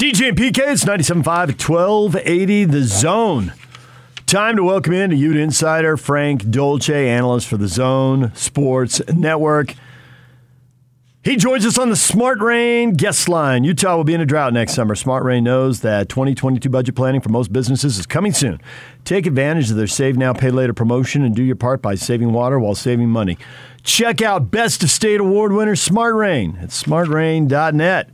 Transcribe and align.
DJ 0.00 0.30
and 0.30 0.38
PK, 0.38 0.60
it's 0.72 0.84
97.5 0.86 1.26
at 1.26 1.68
1280 1.68 2.64
The 2.64 2.84
Zone. 2.84 3.52
Time 4.24 4.56
to 4.56 4.64
welcome 4.64 4.94
in 4.94 5.10
to 5.10 5.16
Ute 5.16 5.36
Insider 5.36 5.98
Frank 5.98 6.48
Dolce, 6.50 7.06
analyst 7.06 7.46
for 7.46 7.58
the 7.58 7.68
Zone 7.68 8.32
Sports 8.34 9.02
Network. 9.12 9.74
He 11.22 11.36
joins 11.36 11.66
us 11.66 11.76
on 11.76 11.90
the 11.90 11.96
Smart 11.96 12.40
Rain 12.40 12.94
guest 12.94 13.28
line. 13.28 13.62
Utah 13.62 13.94
will 13.94 14.04
be 14.04 14.14
in 14.14 14.22
a 14.22 14.24
drought 14.24 14.54
next 14.54 14.72
summer. 14.72 14.94
Smart 14.94 15.22
Rain 15.22 15.44
knows 15.44 15.82
that 15.82 16.08
2022 16.08 16.70
budget 16.70 16.94
planning 16.94 17.20
for 17.20 17.28
most 17.28 17.52
businesses 17.52 17.98
is 17.98 18.06
coming 18.06 18.32
soon. 18.32 18.58
Take 19.04 19.26
advantage 19.26 19.70
of 19.70 19.76
their 19.76 19.86
Save 19.86 20.16
Now, 20.16 20.32
Pay 20.32 20.50
Later 20.50 20.72
promotion 20.72 21.24
and 21.24 21.36
do 21.36 21.42
your 21.42 21.56
part 21.56 21.82
by 21.82 21.94
saving 21.94 22.32
water 22.32 22.58
while 22.58 22.74
saving 22.74 23.10
money. 23.10 23.36
Check 23.82 24.22
out 24.22 24.50
Best 24.50 24.82
of 24.82 24.90
State 24.90 25.20
Award 25.20 25.52
winner 25.52 25.76
Smart 25.76 26.14
Rain 26.14 26.56
at 26.62 26.70
smartrain.net. 26.70 28.08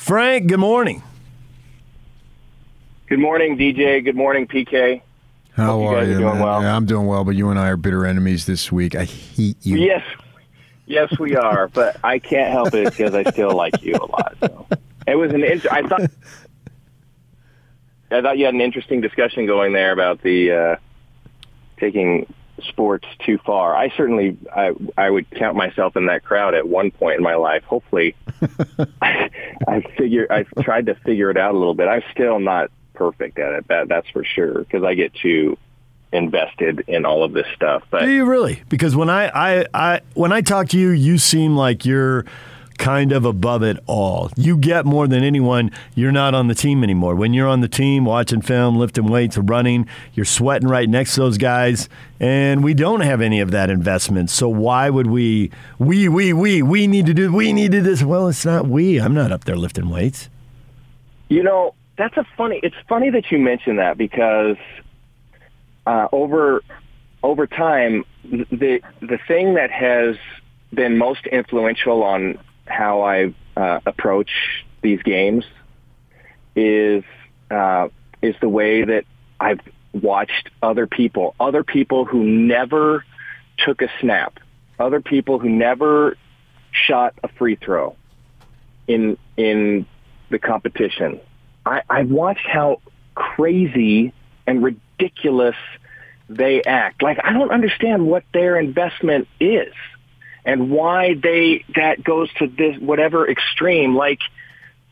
Frank, 0.00 0.46
good 0.48 0.60
morning. 0.60 1.02
Good 3.08 3.18
morning, 3.18 3.56
DJ. 3.56 4.04
Good 4.04 4.14
morning, 4.14 4.46
PK. 4.46 5.00
How 5.54 5.72
Hope 5.72 5.80
you 5.80 5.88
are 5.88 5.94
guys 6.00 6.08
you? 6.08 6.14
are 6.16 6.18
doing 6.18 6.34
man? 6.34 6.42
well. 6.42 6.62
Yeah, 6.62 6.76
I'm 6.76 6.84
doing 6.84 7.06
well, 7.06 7.24
but 7.24 7.34
you 7.34 7.48
and 7.48 7.58
I 7.58 7.68
are 7.70 7.78
bitter 7.78 8.04
enemies 8.04 8.44
this 8.44 8.70
week. 8.70 8.94
I 8.94 9.04
hate 9.04 9.56
you. 9.62 9.78
Yes, 9.78 10.04
yes, 10.84 11.18
we 11.18 11.34
are. 11.34 11.68
but 11.72 11.96
I 12.04 12.18
can't 12.18 12.52
help 12.52 12.74
it 12.74 12.90
because 12.90 13.14
I 13.14 13.22
still 13.30 13.52
like 13.56 13.82
you 13.82 13.94
a 13.94 14.04
lot. 14.04 14.36
So 14.38 14.66
it 15.06 15.14
was 15.14 15.32
an. 15.32 15.42
Int- 15.42 15.72
I 15.72 15.82
thought. 15.88 16.10
I 18.10 18.20
thought 18.20 18.36
you 18.36 18.44
had 18.44 18.52
an 18.54 18.60
interesting 18.60 19.00
discussion 19.00 19.46
going 19.46 19.72
there 19.72 19.92
about 19.92 20.20
the 20.22 20.52
uh, 20.52 20.76
taking 21.80 22.30
sports 22.68 23.06
too 23.24 23.38
far. 23.38 23.76
I 23.76 23.90
certainly, 23.96 24.36
I, 24.54 24.72
I 24.96 25.10
would 25.10 25.30
count 25.30 25.56
myself 25.56 25.96
in 25.96 26.06
that 26.06 26.24
crowd 26.24 26.54
at 26.54 26.68
one 26.68 26.90
point 26.90 27.16
in 27.16 27.22
my 27.22 27.34
life. 27.34 27.64
Hopefully, 27.64 28.14
I, 29.00 29.30
I 29.68 29.80
figure 29.96 30.26
I've 30.30 30.50
tried 30.62 30.86
to 30.86 30.94
figure 30.94 31.30
it 31.30 31.36
out 31.36 31.54
a 31.54 31.58
little 31.58 31.74
bit. 31.74 31.88
I'm 31.88 32.02
still 32.12 32.40
not 32.40 32.70
perfect 32.94 33.38
at 33.38 33.52
it. 33.54 33.68
That 33.68 33.88
that's 33.88 34.08
for 34.10 34.24
sure 34.24 34.58
because 34.58 34.82
I 34.82 34.94
get 34.94 35.14
too 35.14 35.56
invested 36.12 36.84
in 36.86 37.04
all 37.04 37.24
of 37.24 37.32
this 37.32 37.46
stuff. 37.54 37.82
But 37.90 38.02
Do 38.02 38.10
you 38.10 38.24
really? 38.24 38.62
Because 38.68 38.96
when 38.96 39.10
I, 39.10 39.28
I, 39.28 39.66
I 39.74 40.00
when 40.14 40.32
I 40.32 40.40
talk 40.40 40.68
to 40.70 40.78
you, 40.78 40.90
you 40.90 41.18
seem 41.18 41.56
like 41.56 41.84
you're 41.84 42.24
kind 42.76 43.12
of 43.12 43.24
above 43.24 43.62
it 43.62 43.78
all. 43.86 44.30
You 44.36 44.56
get 44.56 44.84
more 44.84 45.06
than 45.06 45.22
anyone. 45.22 45.70
You're 45.94 46.12
not 46.12 46.34
on 46.34 46.48
the 46.48 46.54
team 46.54 46.82
anymore. 46.82 47.14
When 47.14 47.34
you're 47.34 47.48
on 47.48 47.60
the 47.60 47.68
team, 47.68 48.04
watching 48.04 48.40
film, 48.40 48.76
lifting 48.76 49.06
weights, 49.06 49.36
running, 49.36 49.86
you're 50.14 50.24
sweating 50.24 50.68
right 50.68 50.88
next 50.88 51.14
to 51.14 51.20
those 51.20 51.38
guys, 51.38 51.88
and 52.20 52.62
we 52.62 52.74
don't 52.74 53.00
have 53.00 53.20
any 53.20 53.40
of 53.40 53.50
that 53.50 53.70
investment. 53.70 54.30
So 54.30 54.48
why 54.48 54.90
would 54.90 55.06
we? 55.06 55.50
We, 55.78 56.08
we, 56.08 56.32
we, 56.32 56.62
we 56.62 56.86
need 56.86 57.06
to 57.06 57.14
do. 57.14 57.32
We 57.32 57.52
need 57.52 57.72
to 57.72 57.78
do 57.78 57.82
this. 57.82 58.02
Well, 58.02 58.28
it's 58.28 58.44
not 58.44 58.66
we. 58.66 59.00
I'm 59.00 59.14
not 59.14 59.32
up 59.32 59.44
there 59.44 59.56
lifting 59.56 59.88
weights. 59.88 60.28
You 61.28 61.42
know, 61.42 61.74
that's 61.98 62.16
a 62.16 62.26
funny. 62.36 62.60
It's 62.62 62.76
funny 62.88 63.10
that 63.10 63.30
you 63.30 63.38
mention 63.38 63.76
that 63.76 63.98
because 63.98 64.56
uh, 65.86 66.08
over 66.12 66.62
over 67.22 67.46
time, 67.46 68.04
the 68.24 68.80
the 69.00 69.18
thing 69.26 69.54
that 69.54 69.70
has 69.70 70.16
been 70.72 70.98
most 70.98 71.26
influential 71.26 72.02
on 72.02 72.38
how 72.66 73.02
I 73.02 73.34
uh, 73.56 73.80
approach 73.86 74.30
these 74.82 75.02
games 75.02 75.44
is 76.54 77.04
uh, 77.50 77.88
is 78.22 78.34
the 78.40 78.48
way 78.48 78.84
that 78.84 79.04
I've 79.38 79.60
watched 79.92 80.50
other 80.62 80.86
people, 80.86 81.34
other 81.40 81.64
people 81.64 82.04
who 82.04 82.24
never 82.24 83.04
took 83.58 83.82
a 83.82 83.88
snap, 84.00 84.38
other 84.78 85.00
people 85.00 85.38
who 85.38 85.48
never 85.48 86.16
shot 86.72 87.14
a 87.22 87.28
free 87.28 87.56
throw 87.56 87.96
in 88.86 89.16
in 89.36 89.86
the 90.30 90.38
competition. 90.38 91.20
I, 91.64 91.82
I've 91.88 92.10
watched 92.10 92.46
how 92.46 92.80
crazy 93.14 94.12
and 94.46 94.62
ridiculous 94.62 95.56
they 96.28 96.62
act. 96.62 97.02
Like 97.02 97.18
I 97.22 97.32
don't 97.32 97.50
understand 97.50 98.06
what 98.06 98.24
their 98.32 98.58
investment 98.58 99.28
is 99.40 99.72
and 100.46 100.70
why 100.70 101.14
they 101.14 101.64
that 101.74 102.02
goes 102.02 102.32
to 102.34 102.46
this 102.46 102.78
whatever 102.78 103.28
extreme. 103.28 103.94
Like 103.94 104.20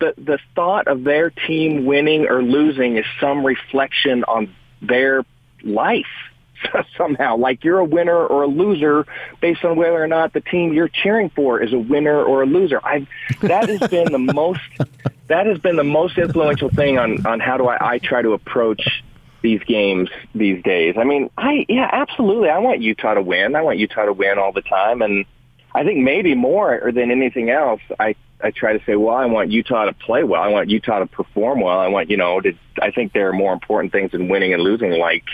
the 0.00 0.12
the 0.18 0.38
thought 0.54 0.88
of 0.88 1.04
their 1.04 1.30
team 1.30 1.86
winning 1.86 2.26
or 2.28 2.42
losing 2.42 2.98
is 2.98 3.06
some 3.20 3.46
reflection 3.46 4.24
on 4.24 4.54
their 4.82 5.24
life 5.62 6.04
somehow. 6.98 7.36
Like 7.36 7.62
you're 7.62 7.78
a 7.78 7.84
winner 7.84 8.26
or 8.26 8.42
a 8.42 8.48
loser 8.48 9.06
based 9.40 9.64
on 9.64 9.76
whether 9.76 10.02
or 10.02 10.08
not 10.08 10.32
the 10.32 10.40
team 10.40 10.72
you're 10.72 10.88
cheering 10.88 11.30
for 11.30 11.62
is 11.62 11.72
a 11.72 11.78
winner 11.78 12.22
or 12.22 12.42
a 12.42 12.46
loser. 12.46 12.80
I 12.84 13.06
that 13.40 13.68
has 13.68 13.88
been 13.88 14.10
the 14.10 14.32
most 14.34 14.60
that 15.28 15.46
has 15.46 15.58
been 15.58 15.76
the 15.76 15.84
most 15.84 16.18
influential 16.18 16.68
thing 16.68 16.98
on 16.98 17.24
on 17.24 17.38
how 17.38 17.56
do 17.58 17.68
I, 17.68 17.94
I 17.94 17.98
try 17.98 18.22
to 18.22 18.32
approach 18.32 19.04
these 19.40 19.62
games 19.62 20.08
these 20.34 20.64
days. 20.64 20.96
I 20.98 21.04
mean, 21.04 21.30
I 21.38 21.64
yeah, 21.68 21.88
absolutely. 21.92 22.48
I 22.48 22.58
want 22.58 22.80
Utah 22.80 23.14
to 23.14 23.22
win. 23.22 23.54
I 23.54 23.62
want 23.62 23.78
Utah 23.78 24.06
to 24.06 24.12
win 24.12 24.38
all 24.40 24.50
the 24.50 24.62
time 24.62 25.00
and 25.00 25.26
I 25.74 25.82
think 25.82 25.98
maybe 25.98 26.34
more 26.34 26.92
than 26.94 27.10
anything 27.10 27.50
else, 27.50 27.80
I 27.98 28.14
I 28.42 28.50
try 28.50 28.76
to 28.76 28.84
say, 28.84 28.94
well, 28.94 29.14
I 29.14 29.26
want 29.26 29.50
Utah 29.50 29.86
to 29.86 29.92
play 29.92 30.22
well. 30.22 30.42
I 30.42 30.48
want 30.48 30.68
Utah 30.68 30.98
to 30.98 31.06
perform 31.06 31.60
well. 31.60 31.78
I 31.78 31.88
want 31.88 32.10
you 32.10 32.16
know, 32.16 32.40
to, 32.40 32.52
I 32.80 32.90
think 32.90 33.12
there 33.12 33.28
are 33.28 33.32
more 33.32 33.52
important 33.52 33.92
things 33.92 34.12
than 34.12 34.28
winning 34.28 34.52
and 34.52 34.62
losing, 34.62 34.92
like 34.92 35.24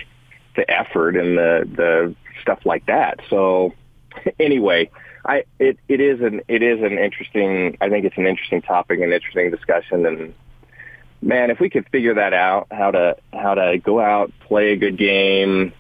the 0.57 0.69
effort 0.71 1.17
and 1.17 1.37
the 1.37 1.69
the 1.77 2.15
stuff 2.43 2.61
like 2.65 2.87
that. 2.87 3.21
So 3.29 3.75
anyway, 4.41 4.91
I 5.25 5.45
it 5.59 5.79
it 5.89 6.01
is 6.01 6.21
an 6.21 6.43
it 6.49 6.63
is 6.63 6.81
an 6.83 6.99
interesting. 6.99 7.77
I 7.81 7.89
think 7.89 8.05
it's 8.07 8.17
an 8.17 8.27
interesting 8.27 8.63
topic, 8.63 9.01
an 9.01 9.13
interesting 9.13 9.51
discussion, 9.51 10.07
and 10.07 10.35
man, 11.21 11.51
if 11.51 11.61
we 11.61 11.69
could 11.69 11.89
figure 11.91 12.15
that 12.15 12.33
out, 12.33 12.69
how 12.71 12.91
to 12.93 13.17
how 13.33 13.55
to 13.55 13.79
go 13.79 14.01
out, 14.01 14.33
play 14.47 14.73
a 14.73 14.77
good 14.77 14.97
game, 14.97 15.73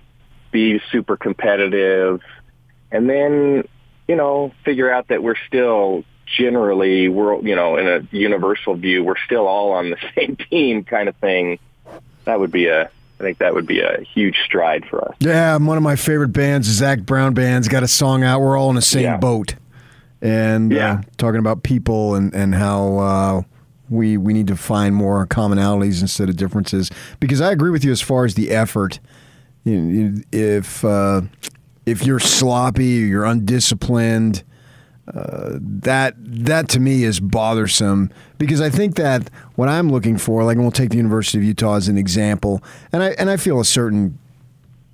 be 0.50 0.80
super 0.92 1.16
competitive, 1.16 2.20
and 2.90 3.08
then 3.08 3.64
you 4.10 4.16
know 4.16 4.52
figure 4.64 4.90
out 4.92 5.06
that 5.08 5.22
we're 5.22 5.40
still 5.46 6.04
generally 6.26 7.08
we're 7.08 7.40
you 7.42 7.54
know 7.54 7.76
in 7.76 7.86
a 7.86 8.00
universal 8.10 8.74
view 8.74 9.04
we're 9.04 9.22
still 9.24 9.46
all 9.46 9.70
on 9.72 9.90
the 9.90 9.96
same 10.16 10.36
team 10.50 10.82
kind 10.84 11.08
of 11.08 11.14
thing. 11.16 11.58
That 12.24 12.40
would 12.40 12.50
be 12.52 12.66
a 12.66 12.82
I 13.18 13.22
think 13.22 13.38
that 13.38 13.52
would 13.54 13.66
be 13.66 13.80
a 13.80 14.00
huge 14.14 14.36
stride 14.46 14.84
for 14.90 14.98
us. 15.08 15.14
Yeah, 15.20 15.56
one 15.58 15.76
of 15.76 15.82
my 15.82 15.94
favorite 15.96 16.32
bands, 16.32 16.66
Zac 16.66 17.00
Brown 17.02 17.34
Band's 17.34 17.68
got 17.68 17.82
a 17.82 17.88
song 17.88 18.24
out. 18.24 18.40
We're 18.40 18.56
all 18.58 18.70
in 18.70 18.76
the 18.76 18.82
same 18.96 19.02
Yeah. 19.04 19.16
boat, 19.18 19.54
and 20.22 20.72
Yeah. 20.72 20.92
uh, 20.92 21.02
talking 21.18 21.38
about 21.38 21.62
people 21.62 22.14
and 22.16 22.34
and 22.34 22.54
how 22.54 22.98
uh, 22.98 23.42
we 23.90 24.16
we 24.16 24.32
need 24.32 24.46
to 24.48 24.56
find 24.56 24.94
more 24.94 25.26
commonalities 25.26 26.00
instead 26.00 26.28
of 26.30 26.36
differences. 26.36 26.90
Because 27.20 27.40
I 27.40 27.52
agree 27.52 27.70
with 27.70 27.84
you 27.84 27.92
as 27.92 28.00
far 28.00 28.24
as 28.24 28.34
the 28.34 28.50
effort. 28.50 28.98
You 29.64 29.78
you- 29.96 30.22
If 30.32 30.84
uh, 30.84 31.20
if 31.90 32.06
you're 32.06 32.20
sloppy, 32.20 33.02
or 33.02 33.06
you're 33.06 33.24
undisciplined. 33.24 34.44
Uh, 35.12 35.58
that 35.60 36.14
that 36.18 36.68
to 36.68 36.78
me 36.78 37.02
is 37.02 37.18
bothersome 37.18 38.10
because 38.38 38.60
I 38.60 38.70
think 38.70 38.94
that 38.94 39.28
what 39.56 39.68
I'm 39.68 39.90
looking 39.90 40.16
for, 40.16 40.44
like, 40.44 40.54
and 40.54 40.62
we'll 40.62 40.70
take 40.70 40.90
the 40.90 40.98
University 40.98 41.38
of 41.38 41.42
Utah 41.42 41.74
as 41.74 41.88
an 41.88 41.98
example, 41.98 42.62
and 42.92 43.02
I 43.02 43.08
and 43.10 43.28
I 43.28 43.36
feel 43.36 43.58
a 43.58 43.64
certain 43.64 44.18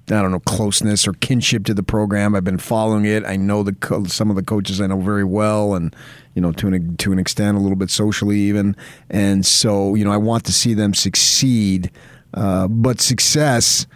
I 0.09 0.23
don't 0.23 0.31
know 0.31 0.41
closeness 0.41 1.09
or 1.09 1.15
kinship 1.15 1.65
to 1.65 1.75
the 1.75 1.83
program. 1.83 2.35
I've 2.37 2.45
been 2.45 2.59
following 2.59 3.05
it. 3.05 3.25
I 3.27 3.37
know 3.37 3.63
the 3.65 3.73
co- 3.73 4.05
some 4.05 4.31
of 4.31 4.37
the 4.37 4.43
coaches 4.43 4.81
I 4.81 4.87
know 4.87 5.01
very 5.01 5.25
well, 5.25 5.75
and 5.75 5.95
you 6.35 6.41
know 6.41 6.53
to 6.53 6.69
an 6.69 6.97
to 6.99 7.13
an 7.13 7.19
extent 7.19 7.57
a 7.57 7.61
little 7.61 7.77
bit 7.77 7.91
socially 7.91 8.39
even. 8.39 8.77
And 9.11 9.45
so 9.45 9.97
you 9.97 10.05
know 10.05 10.13
I 10.13 10.17
want 10.17 10.45
to 10.45 10.53
see 10.53 10.75
them 10.75 10.95
succeed, 10.95 11.91
uh, 12.35 12.69
but 12.69 13.01
success 13.01 13.87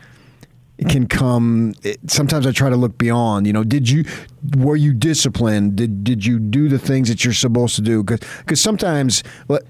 can 0.89 1.07
come. 1.07 1.75
It, 1.83 1.99
sometimes 2.11 2.47
I 2.47 2.53
try 2.53 2.71
to 2.71 2.77
look 2.77 2.97
beyond. 2.99 3.47
You 3.47 3.53
know, 3.53 3.65
did 3.65 3.89
you 3.89 4.05
were 4.57 4.77
you 4.77 4.93
disciplined? 4.93 5.77
Did 5.77 6.05
did 6.05 6.25
you 6.25 6.39
do 6.39 6.69
the 6.69 6.79
things 6.79 7.09
that 7.09 7.25
you're 7.25 7.35
supposed 7.35 7.77
to 7.77 7.83
do? 7.83 8.03
Because 8.03 8.61
sometimes 8.61 9.23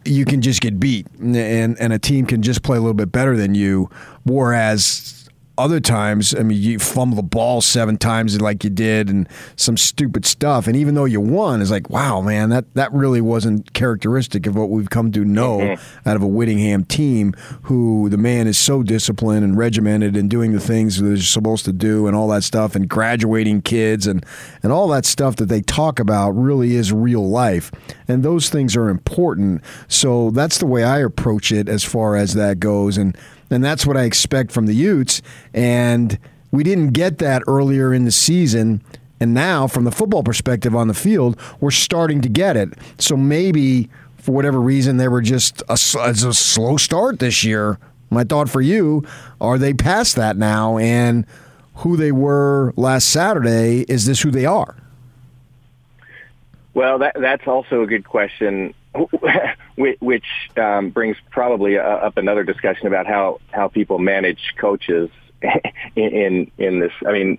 you 0.05 0.25
can 0.25 0.43
just 0.43 0.61
get 0.61 0.79
beat, 0.79 1.07
and 1.21 1.79
and 1.79 1.93
a 1.93 1.99
team 1.99 2.27
can 2.27 2.43
just 2.43 2.63
play 2.63 2.77
a 2.77 2.81
little 2.81 2.95
bit 2.95 3.13
better 3.13 3.37
than 3.37 3.55
you, 3.55 3.91
whereas 4.25 5.20
other 5.61 5.81
times, 5.81 6.35
I 6.35 6.43
mean, 6.43 6.61
you 6.61 6.79
fumble 6.79 7.17
the 7.17 7.23
ball 7.23 7.61
seven 7.61 7.97
times 7.97 8.41
like 8.41 8.65
you 8.65 8.71
did, 8.71 9.09
and 9.09 9.29
some 9.57 9.77
stupid 9.77 10.27
stuff. 10.27 10.67
And 10.67 10.75
even 10.75 10.95
though 10.95 11.05
you 11.05 11.21
won, 11.21 11.61
it's 11.63 11.71
like, 11.71 11.91
wow, 11.91 12.21
man, 12.21 12.51
that 12.51 12.73
that 12.75 12.93
really 12.93 13.21
wasn't 13.21 13.73
characteristic 13.73 14.47
of 14.47 14.57
what 14.57 14.71
we've 14.71 14.91
come 14.91 15.13
to 15.13 15.25
know 15.25 15.59
mm-hmm. 15.59 16.09
out 16.09 16.17
of 16.17 16.23
a 16.23 16.27
Whittingham 16.27 16.85
team, 16.85 17.35
who 17.63 18.09
the 18.09 18.19
man 18.19 18.47
is 18.47 18.59
so 18.59 18.83
disciplined 18.83 19.45
and 19.45 19.57
regimented 19.57 20.17
and 20.17 20.29
doing 20.29 20.53
the 20.53 20.61
things 20.61 20.99
that 20.99 21.07
they're 21.07 21.17
supposed 21.19 21.65
to 21.67 21.73
do, 21.73 22.07
and 22.07 22.17
all 22.17 22.29
that 22.29 22.43
stuff, 22.43 22.75
and 22.75 22.89
graduating 22.89 23.63
kids, 23.63 24.07
and 24.07 24.25
and 24.63 24.73
all 24.73 24.89
that 24.89 25.05
stuff 25.05 25.37
that 25.37 25.47
they 25.47 25.61
talk 25.61 26.01
about 26.01 26.31
really 26.31 26.75
is 26.75 26.93
real 26.93 27.29
life, 27.29 27.71
and 28.09 28.23
those 28.23 28.49
things 28.49 28.77
are 28.77 28.89
important. 28.89 29.63
So 29.89 30.31
that's 30.31 30.59
the 30.59 30.67
way 30.67 30.83
I 30.85 31.01
approach 31.01 31.53
it 31.53 31.69
as 31.69 31.85
far 31.85 32.17
as 32.17 32.35
that 32.35 32.61
goes, 32.61 32.97
and 32.97 33.17
and 33.51 33.65
that's 33.65 33.87
what 33.87 33.97
I 33.97 34.05
expect 34.05 34.53
from 34.53 34.67
the 34.67 34.75
Utes. 34.75 35.23
And 35.53 36.19
we 36.51 36.63
didn't 36.63 36.91
get 36.91 37.19
that 37.19 37.43
earlier 37.47 37.93
in 37.93 38.05
the 38.05 38.11
season. 38.11 38.83
And 39.21 39.35
now, 39.35 39.67
from 39.67 39.85
the 39.85 39.93
football 39.93 40.23
perspective 40.23 40.75
on 40.75 40.89
the 40.89 40.95
field, 40.95 41.39
we're 41.61 41.71
starting 41.71 42.21
to 42.23 42.29
get 42.29 42.57
it. 42.57 42.71
So 42.99 43.17
maybe 43.17 43.91
for 44.17 44.33
whatever 44.33 44.61
reason 44.61 44.97
they 44.97 45.09
were 45.09 45.21
just 45.21 45.63
a, 45.69 45.75
a 45.75 46.15
slow 46.15 46.77
start 46.77 47.19
this 47.19 47.45
year. 47.45 47.79
My 48.11 48.25
thought 48.25 48.49
for 48.49 48.61
you: 48.61 49.05
Are 49.41 49.59
they 49.59 49.75
past 49.75 50.17
that 50.17 50.37
now? 50.37 50.79
And 50.79 51.27
who 51.77 51.97
they 51.97 52.13
were 52.13 52.73
last 52.77 53.11
Saturday 53.11 53.83
is 53.89 54.07
this 54.07 54.21
who 54.23 54.31
they 54.31 54.47
are? 54.47 54.77
Well, 56.75 56.99
that 56.99 57.17
that's 57.21 57.47
also 57.47 57.83
a 57.83 57.87
good 57.87 58.05
question, 58.05 58.75
which 60.01 60.27
um, 60.57 60.91
brings 60.91 61.17
probably 61.31 61.79
uh, 61.79 61.83
up 61.83 62.17
another 62.17 62.45
discussion 62.45 62.87
about 62.87 63.07
how 63.07 63.41
how 63.51 63.69
people 63.69 63.99
manage 63.99 64.55
coaches 64.59 65.11
in, 65.43 65.63
in 65.97 66.51
in 66.59 66.81
this. 66.81 66.93
I 67.07 67.13
mean, 67.13 67.39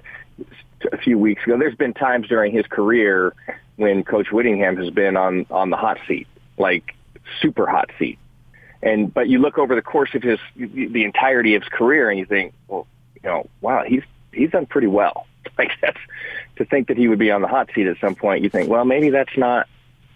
a 0.91 0.97
few 0.97 1.17
weeks 1.17 1.43
ago, 1.43 1.57
there's 1.57 1.75
been 1.75 1.93
times 1.93 2.27
during 2.27 2.51
his 2.51 2.65
career 2.65 3.33
when 3.75 4.03
Coach 4.03 4.31
Whittingham 4.31 4.77
has 4.77 4.89
been 4.89 5.17
on 5.17 5.45
on 5.49 5.69
the 5.69 5.77
hot 5.77 5.99
seat, 6.07 6.27
like 6.57 6.95
super 7.41 7.67
hot 7.67 7.89
seat. 7.99 8.17
And 8.83 9.13
but 9.13 9.29
you 9.29 9.39
look 9.39 9.57
over 9.57 9.75
the 9.75 9.81
course 9.81 10.13
of 10.15 10.23
his 10.23 10.39
the 10.55 11.03
entirety 11.03 11.55
of 11.55 11.63
his 11.63 11.69
career, 11.69 12.09
and 12.09 12.17
you 12.17 12.25
think, 12.25 12.53
well, 12.67 12.87
you 13.15 13.29
know, 13.29 13.47
wow, 13.61 13.83
he's 13.85 14.03
he's 14.31 14.51
done 14.51 14.65
pretty 14.65 14.87
well. 14.87 15.27
Like 15.57 15.71
that's 15.81 15.99
to 16.55 16.65
think 16.65 16.87
that 16.87 16.97
he 16.97 17.07
would 17.07 17.19
be 17.19 17.29
on 17.29 17.41
the 17.41 17.47
hot 17.47 17.69
seat 17.75 17.85
at 17.85 17.97
some 17.99 18.15
point. 18.15 18.43
You 18.43 18.49
think, 18.49 18.69
well, 18.69 18.85
maybe 18.85 19.09
that's 19.09 19.35
not 19.37 19.67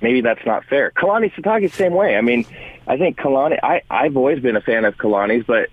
maybe 0.02 0.22
that's 0.22 0.46
not 0.46 0.66
fair. 0.66 0.92
Kalani 0.96 1.34
Sitake 1.34 1.72
same 1.72 1.94
way. 1.94 2.18
I 2.18 2.22
mean, 2.22 2.46
I 2.88 2.98
think 2.98 3.18
Kalani. 3.18 3.60
I 3.62 3.82
I've 3.90 4.18
always 4.18 4.40
been 4.40 4.56
a 4.56 4.62
fan 4.62 4.86
of 4.86 4.96
Kalani's, 4.98 5.46
but 5.46 5.70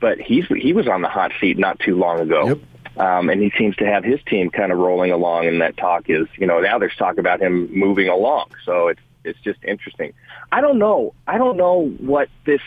but 0.00 0.20
he's 0.20 0.46
he 0.46 0.72
was 0.72 0.88
on 0.88 1.02
the 1.02 1.08
hot 1.08 1.32
seat 1.40 1.58
not 1.58 1.78
too 1.78 1.96
long 1.96 2.20
ago. 2.20 2.48
Yep. 2.48 2.58
Um, 2.96 3.28
and 3.28 3.42
he 3.42 3.52
seems 3.58 3.74
to 3.76 3.86
have 3.86 4.04
his 4.04 4.20
team 4.24 4.50
kind 4.50 4.70
of 4.70 4.78
rolling 4.78 5.10
along, 5.10 5.46
and 5.48 5.60
that 5.60 5.76
talk 5.76 6.08
is, 6.08 6.28
you 6.36 6.46
know, 6.46 6.60
now 6.60 6.78
there's 6.78 6.94
talk 6.94 7.18
about 7.18 7.40
him 7.40 7.68
moving 7.76 8.08
along. 8.08 8.50
So 8.64 8.88
it's 8.88 9.00
it's 9.24 9.40
just 9.40 9.58
interesting. 9.64 10.12
I 10.52 10.60
don't 10.60 10.78
know. 10.78 11.14
I 11.26 11.38
don't 11.38 11.56
know 11.56 11.88
what 11.98 12.28
this 12.44 12.60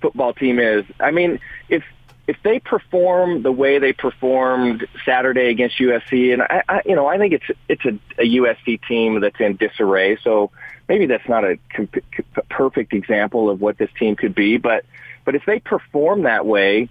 football 0.00 0.32
team 0.32 0.58
is. 0.58 0.84
I 0.98 1.10
mean, 1.10 1.38
if 1.68 1.84
if 2.30 2.36
they 2.42 2.58
perform 2.58 3.42
the 3.42 3.52
way 3.52 3.78
they 3.78 3.92
performed 3.92 4.86
Saturday 5.04 5.50
against 5.50 5.78
USC, 5.78 6.32
and 6.32 6.42
I, 6.42 6.62
I 6.68 6.82
you 6.86 6.94
know, 6.94 7.06
I 7.06 7.18
think 7.18 7.34
it's 7.34 7.58
it's 7.68 7.84
a, 7.84 7.98
a 8.20 8.24
USC 8.24 8.80
team 8.86 9.20
that's 9.20 9.40
in 9.40 9.56
disarray. 9.56 10.16
So 10.22 10.50
maybe 10.88 11.06
that's 11.06 11.28
not 11.28 11.44
a 11.44 11.58
comp- 11.74 12.04
perfect 12.48 12.92
example 12.92 13.50
of 13.50 13.60
what 13.60 13.78
this 13.78 13.90
team 13.98 14.16
could 14.16 14.34
be, 14.34 14.56
but 14.56 14.84
but 15.24 15.34
if 15.34 15.44
they 15.44 15.60
perform 15.60 16.22
that 16.22 16.46
way 16.46 16.88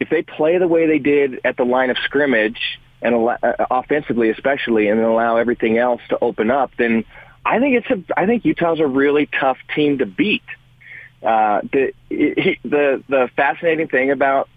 if 0.00 0.10
they 0.10 0.22
play 0.22 0.58
the 0.58 0.68
way 0.68 0.86
they 0.86 0.98
did 0.98 1.40
at 1.44 1.56
the 1.56 1.64
line 1.64 1.90
of 1.90 1.96
scrimmage 2.04 2.78
and 3.00 3.14
uh, 3.14 3.36
offensively 3.70 4.30
especially, 4.30 4.88
and 4.88 5.00
allow 5.00 5.36
everything 5.36 5.78
else 5.78 6.00
to 6.08 6.18
open 6.20 6.50
up, 6.50 6.70
then 6.78 7.04
I 7.44 7.58
think 7.58 7.76
it's 7.76 7.90
a 7.90 8.18
I 8.18 8.26
think 8.26 8.44
Utah's 8.44 8.80
a 8.80 8.86
really 8.86 9.26
tough 9.26 9.58
team 9.74 9.98
to 9.98 10.06
beat. 10.06 10.42
Uh, 11.22 11.60
the 11.72 11.92
the 12.64 13.02
the 13.08 13.30
fascinating 13.36 13.88
thing 13.88 14.10
about 14.10 14.48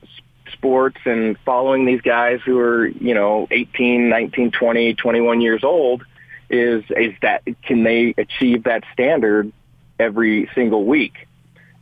sports 0.57 0.97
and 1.05 1.37
following 1.45 1.85
these 1.85 2.01
guys 2.01 2.39
who 2.45 2.59
are 2.59 2.87
you 2.87 3.13
know 3.13 3.47
18, 3.51 4.09
19, 4.09 4.51
20, 4.51 4.93
21 4.95 5.41
years 5.41 5.63
old 5.63 6.03
is 6.49 6.83
is 6.89 7.13
that 7.21 7.43
can 7.63 7.83
they 7.83 8.13
achieve 8.17 8.63
that 8.63 8.83
standard 8.93 9.51
every 9.99 10.49
single 10.55 10.85
week? 10.85 11.27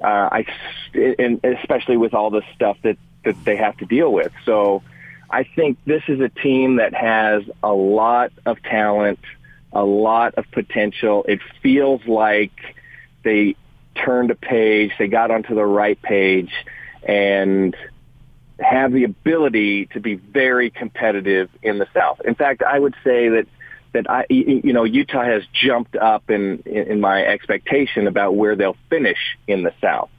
Uh, 0.04 0.30
I 0.31 0.45
and 0.94 1.39
especially 1.44 1.98
with 1.98 2.13
all 2.13 2.30
the 2.30 2.42
stuff 2.56 2.77
that 2.83 2.98
that 3.24 3.44
they 3.45 3.56
have 3.56 3.77
to 3.77 3.86
deal 3.86 4.12
with. 4.12 4.31
So 4.45 4.83
I 5.30 5.44
think 5.44 5.77
this 5.86 6.04
is 6.07 6.19
a 6.19 6.30
team 6.30 6.77
that 6.77 6.94
has 6.94 7.44
a 7.63 7.74
lot 7.74 8.31
of 8.45 8.62
talent, 8.63 9.19
a 9.74 9.83
lot 9.83 10.36
of 10.36 10.50
potential. 10.51 11.25
It 11.27 11.39
feels 11.62 12.06
like 12.06 12.75
they 13.24 13.56
turned 13.95 14.31
a 14.31 14.36
page, 14.36 14.92
they 15.00 15.07
got 15.07 15.31
onto 15.31 15.56
the 15.56 15.66
right 15.66 16.00
page, 16.01 16.51
and 17.04 17.75
have 18.60 18.94
the 18.94 19.04
ability 19.04 19.88
to 19.88 20.00
be 20.00 20.16
very 20.16 20.69
competitive 20.69 21.50
in 21.62 21.78
the 21.78 21.88
South. 21.94 22.22
In 22.24 22.36
fact, 22.36 22.63
I 22.63 22.78
would 22.80 22.96
say 23.04 23.30
that 23.30 23.48
that 23.94 24.10
I, 24.10 24.25
you 24.30 24.74
know, 24.74 24.84
Utah 24.84 25.24
has 25.24 25.44
jumped 25.54 25.96
up 25.96 26.30
in 26.30 26.60
in 26.66 27.00
my 27.00 27.25
expectation 27.25 28.07
about 28.07 28.36
where 28.36 28.56
they'll 28.56 28.78
finish 28.90 29.38
in 29.48 29.63
the 29.63 29.74
South. 29.81 30.10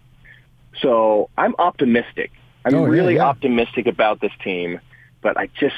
So 0.81 1.31
I'm 1.37 1.55
optimistic. 1.59 2.33
I'm 2.65 2.75
oh, 2.75 2.85
really 2.85 3.15
yeah, 3.15 3.23
yeah. 3.23 3.29
optimistic 3.29 3.87
about 3.87 4.21
this 4.21 4.33
team, 4.43 4.81
but 5.23 5.37
I 5.37 5.49
just, 5.59 5.77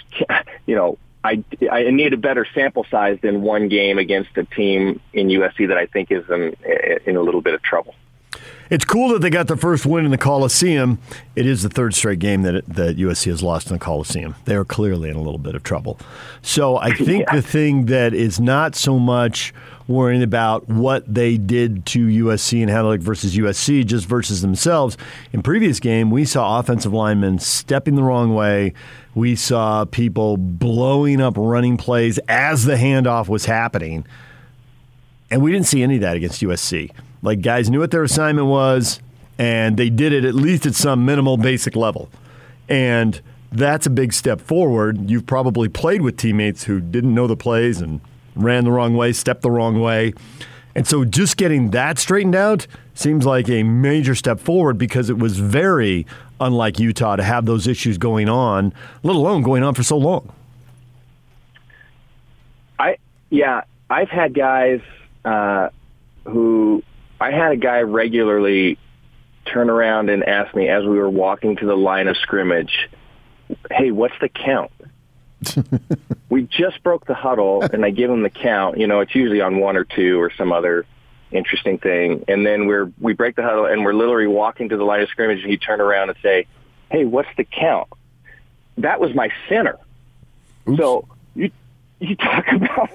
you 0.67 0.75
know, 0.75 0.99
I, 1.23 1.45
I 1.71 1.91
need 1.91 2.15
a 2.15 2.17
better 2.17 2.47
sample 2.55 2.87
size 2.91 3.19
than 3.23 3.43
one 3.43 3.69
game 3.69 3.99
against 3.99 4.31
a 4.37 4.45
team 4.45 5.01
in 5.13 5.29
USC 5.29 5.69
that 5.69 5.77
I 5.77 5.87
think 5.87 6.11
is 6.11 6.25
in, 6.31 6.57
in 7.05 7.17
a 7.17 7.21
little 7.21 7.43
bit 7.43 7.55
of 7.55 7.63
trouble. 7.63 7.95
It's 8.71 8.85
cool 8.85 9.09
that 9.11 9.23
they 9.23 9.31
got 9.31 9.49
their 9.49 9.57
first 9.57 9.87
win 9.87 10.05
in 10.05 10.11
the 10.11 10.19
Coliseum. 10.19 10.99
It 11.35 11.47
is 11.47 11.63
the 11.63 11.71
third 11.71 11.95
straight 11.95 12.19
game 12.19 12.43
that 12.43 12.55
it, 12.55 12.67
that 12.69 12.99
USC 12.99 13.27
has 13.27 13.43
lost 13.43 13.69
in 13.69 13.73
the 13.75 13.79
Coliseum. 13.79 14.35
They 14.45 14.55
are 14.57 14.65
clearly 14.65 15.09
in 15.09 15.17
a 15.17 15.23
little 15.23 15.39
bit 15.39 15.55
of 15.55 15.63
trouble. 15.63 15.99
So 16.43 16.77
I 16.77 16.91
think 16.95 17.25
yeah. 17.27 17.37
the 17.37 17.43
thing 17.43 17.87
that 17.87 18.13
is 18.13 18.39
not 18.39 18.75
so 18.75 18.99
much 18.99 19.55
worrying 19.87 20.23
about 20.23 20.69
what 20.69 21.13
they 21.13 21.39
did 21.39 21.87
to 21.87 22.07
USC 22.07 22.61
and 22.61 22.71
how 22.71 22.83
they 22.83 22.89
look 22.91 23.01
versus 23.01 23.35
USC, 23.35 23.87
just 23.87 24.07
versus 24.07 24.43
themselves. 24.43 24.99
In 25.33 25.43
previous 25.43 25.81
game, 25.81 26.11
we 26.11 26.27
saw 26.27 26.59
offensive 26.59 26.93
linemen 26.93 27.39
stepping 27.39 27.95
the 27.95 28.03
wrong 28.03 28.35
way. 28.35 28.75
We 29.15 29.35
saw 29.35 29.87
people 29.87 30.37
blowing 30.37 31.23
up 31.23 31.35
running 31.39 31.79
plays 31.79 32.19
as 32.29 32.67
the 32.67 32.75
handoff 32.75 33.29
was 33.29 33.47
happening. 33.47 34.07
And 35.31 35.43
we 35.43 35.53
didn't 35.53 35.67
see 35.67 35.83
any 35.83 35.95
of 35.97 36.03
that 36.03 36.17
against 36.17 36.43
USC. 36.43 36.91
Like 37.23 37.41
guys 37.41 37.71
knew 37.71 37.81
what 37.81 37.91
their 37.91 38.03
assignment 38.05 38.47
was, 38.47 39.01
and 39.39 39.77
they 39.77 39.91
did 39.91 40.13
it 40.13 40.25
at 40.25 40.35
least 40.35 40.67
at 40.67 40.75
some 40.75 41.05
minimal 41.05 41.37
basic 41.37 41.77
level. 41.77 42.11
And 42.69 43.21
that's 43.51 43.87
a 43.87 43.91
big 43.91 44.13
step 44.13 44.41
forward. 44.41 45.11
You've 45.11 45.27
probably 45.27 45.69
played 45.69 46.03
with 46.03 46.17
teammates 46.17 46.65
who 46.65 46.81
didn't 46.81 47.15
know 47.15 47.27
the 47.27 47.37
plays 47.37 47.81
and 47.81 48.01
ran 48.37 48.65
the 48.65 48.71
wrong 48.71 48.97
way, 48.97 49.13
stepped 49.13 49.43
the 49.43 49.51
wrong 49.51 49.81
way. 49.81 50.13
And 50.75 50.87
so 50.87 51.05
just 51.05 51.37
getting 51.37 51.71
that 51.71 51.99
straightened 51.99 52.37
out 52.37 52.67
seems 52.95 53.27
like 53.27 53.49
a 53.49 53.63
major 53.63 54.15
step 54.15 54.39
forward 54.39 54.79
because 54.79 55.11
it 55.11 55.19
was 55.19 55.39
very 55.39 56.07
unlike 56.41 56.79
Utah 56.79 57.17
to 57.17 57.23
have 57.23 57.47
those 57.47 57.67
issues 57.67 57.99
going 57.99 58.29
on, 58.29 58.73
let 59.03 59.17
alone 59.17 59.43
going 59.43 59.63
on 59.63 59.75
for 59.75 59.83
so 59.83 59.97
long. 59.97 60.33
I 62.79 62.99
yeah, 63.31 63.63
I've 63.91 64.09
had 64.09 64.35
guys 64.35 64.81
uh, 65.25 65.71
who 66.25 66.83
I 67.21 67.31
had 67.31 67.53
a 67.53 67.57
guy 67.57 67.81
regularly 67.83 68.79
turn 69.45 69.71
around 69.71 70.11
and 70.11 70.25
ask 70.25 70.55
me 70.55 70.69
as 70.69 70.85
we 70.85 70.99
were 70.99 71.11
walking 71.11 71.57
to 71.57 71.67
the 71.67 71.77
line 71.77 72.09
of 72.09 72.17
scrimmage, 72.19 72.89
"Hey, 73.71 73.91
what's 73.91 74.19
the 74.21 74.29
count?" 74.29 74.71
we 76.29 76.43
just 76.43 76.83
broke 76.83 77.07
the 77.07 77.15
huddle, 77.15 77.63
and 77.63 77.85
I 77.85 77.91
give 77.91 78.11
him 78.11 78.23
the 78.23 78.31
count. 78.31 78.79
You 78.79 78.87
know, 78.87 79.01
it's 79.01 79.15
usually 79.15 79.41
on 79.41 79.59
one 79.59 79.77
or 79.77 79.85
two 79.85 80.21
or 80.21 80.31
some 80.37 80.53
other 80.53 80.87
interesting 81.31 81.79
thing. 81.79 82.25
And 82.29 82.47
then 82.47 82.67
we're 82.67 82.91
we 83.01 83.13
break 83.13 83.37
the 83.37 83.43
huddle, 83.43 83.67
and 83.67 83.85
we're 83.85 83.95
literally 83.95 84.27
walking 84.27 84.69
to 84.71 84.77
the 84.77 84.85
line 84.85 85.01
of 85.01 85.09
scrimmage, 85.09 85.43
and 85.43 85.51
he 85.51 85.57
turn 85.57 85.81
around 85.81 86.11
and 86.11 86.19
say, 86.23 86.47
"Hey, 86.91 87.05
what's 87.05 87.29
the 87.37 87.45
count?" 87.45 87.89
That 88.79 89.01
was 89.01 89.15
my 89.15 89.31
center. 89.49 89.79
Oops. 90.69 90.79
So 90.79 91.09
you 91.35 91.51
you 92.01 92.17
talk 92.17 92.47
about 92.53 92.91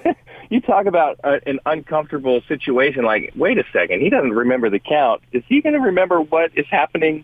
you 0.50 0.62
talk 0.62 0.86
about 0.86 1.20
a, 1.24 1.40
an 1.48 1.60
uncomfortable 1.66 2.42
situation. 2.48 3.04
Like, 3.04 3.34
wait 3.36 3.58
a 3.58 3.64
second, 3.74 4.02
he 4.02 4.10
doesn't 4.10 4.34
remember 4.34 4.70
the 4.70 4.80
count. 4.80 5.22
Is 5.32 5.44
he 5.48 5.62
going 5.62 5.74
to 5.74 5.80
remember 5.80 6.22
what 6.22 6.52
is 6.56 6.66
happening 6.70 7.24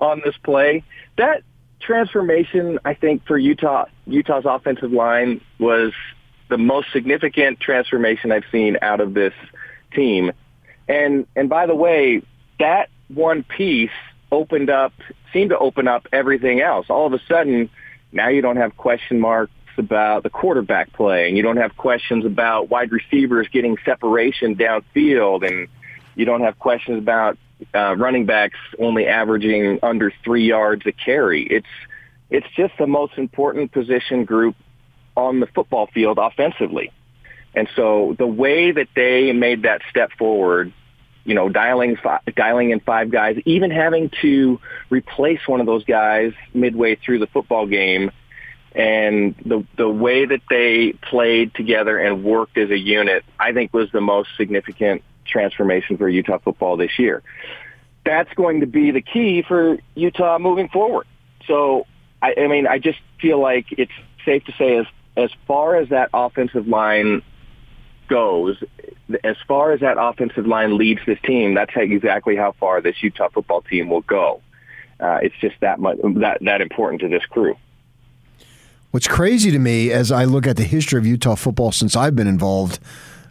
on 0.00 0.22
this 0.24 0.36
play? 0.42 0.82
That 1.16 1.42
transformation, 1.80 2.78
I 2.84 2.94
think, 2.94 3.26
for 3.26 3.38
Utah 3.38 3.86
Utah's 4.06 4.44
offensive 4.46 4.92
line 4.92 5.40
was 5.58 5.92
the 6.48 6.58
most 6.58 6.92
significant 6.92 7.60
transformation 7.60 8.32
I've 8.32 8.44
seen 8.52 8.78
out 8.82 9.00
of 9.00 9.14
this 9.14 9.34
team. 9.92 10.32
And 10.88 11.26
and 11.34 11.48
by 11.48 11.66
the 11.66 11.74
way, 11.74 12.22
that 12.58 12.90
one 13.08 13.44
piece 13.44 13.90
opened 14.30 14.70
up 14.70 14.92
seemed 15.32 15.50
to 15.50 15.58
open 15.58 15.88
up 15.88 16.06
everything 16.12 16.60
else. 16.60 16.86
All 16.88 17.06
of 17.06 17.12
a 17.12 17.20
sudden, 17.28 17.70
now 18.12 18.28
you 18.28 18.42
don't 18.42 18.56
have 18.56 18.76
question 18.76 19.20
marks 19.20 19.52
about 19.78 20.22
the 20.22 20.30
quarterback 20.30 20.92
play, 20.92 21.28
and 21.28 21.36
you 21.36 21.42
don't 21.42 21.56
have 21.56 21.76
questions 21.76 22.24
about 22.24 22.70
wide 22.70 22.92
receivers 22.92 23.46
getting 23.52 23.76
separation 23.84 24.56
downfield, 24.56 25.46
and 25.46 25.68
you 26.14 26.24
don't 26.24 26.42
have 26.42 26.58
questions 26.58 26.98
about 26.98 27.38
uh, 27.74 27.94
running 27.96 28.26
backs 28.26 28.58
only 28.78 29.06
averaging 29.06 29.78
under 29.82 30.12
three 30.24 30.46
yards 30.46 30.86
a 30.86 30.92
carry. 30.92 31.42
It's 31.44 31.66
it's 32.30 32.46
just 32.56 32.74
the 32.78 32.86
most 32.86 33.16
important 33.16 33.72
position 33.72 34.24
group 34.24 34.56
on 35.16 35.40
the 35.40 35.46
football 35.46 35.86
field 35.86 36.18
offensively. 36.18 36.90
And 37.54 37.68
so 37.76 38.16
the 38.18 38.26
way 38.26 38.72
that 38.72 38.88
they 38.96 39.32
made 39.32 39.62
that 39.62 39.82
step 39.88 40.10
forward, 40.18 40.72
you 41.24 41.34
know, 41.34 41.48
dialing 41.48 41.96
five, 41.96 42.20
dialing 42.34 42.70
in 42.70 42.80
five 42.80 43.10
guys, 43.10 43.38
even 43.44 43.70
having 43.70 44.10
to 44.22 44.60
replace 44.90 45.40
one 45.46 45.60
of 45.60 45.66
those 45.66 45.84
guys 45.84 46.32
midway 46.52 46.96
through 46.96 47.20
the 47.20 47.28
football 47.28 47.66
game, 47.66 48.10
and 48.74 49.34
the 49.44 49.64
the 49.76 49.88
way 49.88 50.26
that 50.26 50.40
they 50.50 50.92
played 50.92 51.54
together 51.54 51.98
and 51.98 52.24
worked 52.24 52.58
as 52.58 52.70
a 52.70 52.78
unit, 52.78 53.24
I 53.38 53.52
think 53.52 53.72
was 53.72 53.90
the 53.92 54.00
most 54.00 54.30
significant 54.36 55.02
transformation 55.26 55.96
for 55.96 56.08
Utah 56.08 56.38
football 56.38 56.76
this 56.76 56.98
year. 56.98 57.22
That's 58.04 58.32
going 58.34 58.60
to 58.60 58.66
be 58.66 58.90
the 58.90 59.00
key 59.00 59.42
for 59.42 59.78
Utah 59.94 60.38
moving 60.38 60.68
forward. 60.68 61.06
So, 61.46 61.86
I, 62.20 62.34
I 62.36 62.48
mean, 62.48 62.66
I 62.66 62.78
just 62.78 62.98
feel 63.20 63.40
like 63.40 63.66
it's 63.70 63.92
safe 64.24 64.44
to 64.44 64.52
say 64.58 64.76
as 64.78 64.86
as 65.16 65.30
far 65.46 65.76
as 65.76 65.90
that 65.90 66.10
offensive 66.12 66.66
line 66.66 67.22
goes, 68.08 68.62
as 69.22 69.36
far 69.46 69.72
as 69.72 69.80
that 69.80 69.96
offensive 69.98 70.46
line 70.46 70.76
leads 70.76 71.00
this 71.06 71.18
team, 71.22 71.54
that's 71.54 71.72
exactly 71.76 72.36
how 72.36 72.52
far 72.58 72.80
this 72.80 72.96
Utah 73.02 73.28
football 73.28 73.62
team 73.62 73.88
will 73.88 74.02
go. 74.02 74.42
Uh, 74.98 75.18
it's 75.22 75.34
just 75.40 75.54
that 75.60 75.78
much 75.78 75.98
that 76.16 76.38
that 76.40 76.60
important 76.60 77.00
to 77.02 77.08
this 77.08 77.24
crew. 77.26 77.56
What's 78.94 79.08
crazy 79.08 79.50
to 79.50 79.58
me 79.58 79.90
as 79.90 80.12
I 80.12 80.22
look 80.22 80.46
at 80.46 80.56
the 80.56 80.62
history 80.62 81.00
of 81.00 81.04
Utah 81.04 81.34
football 81.34 81.72
since 81.72 81.96
I've 81.96 82.14
been 82.14 82.28
involved, 82.28 82.78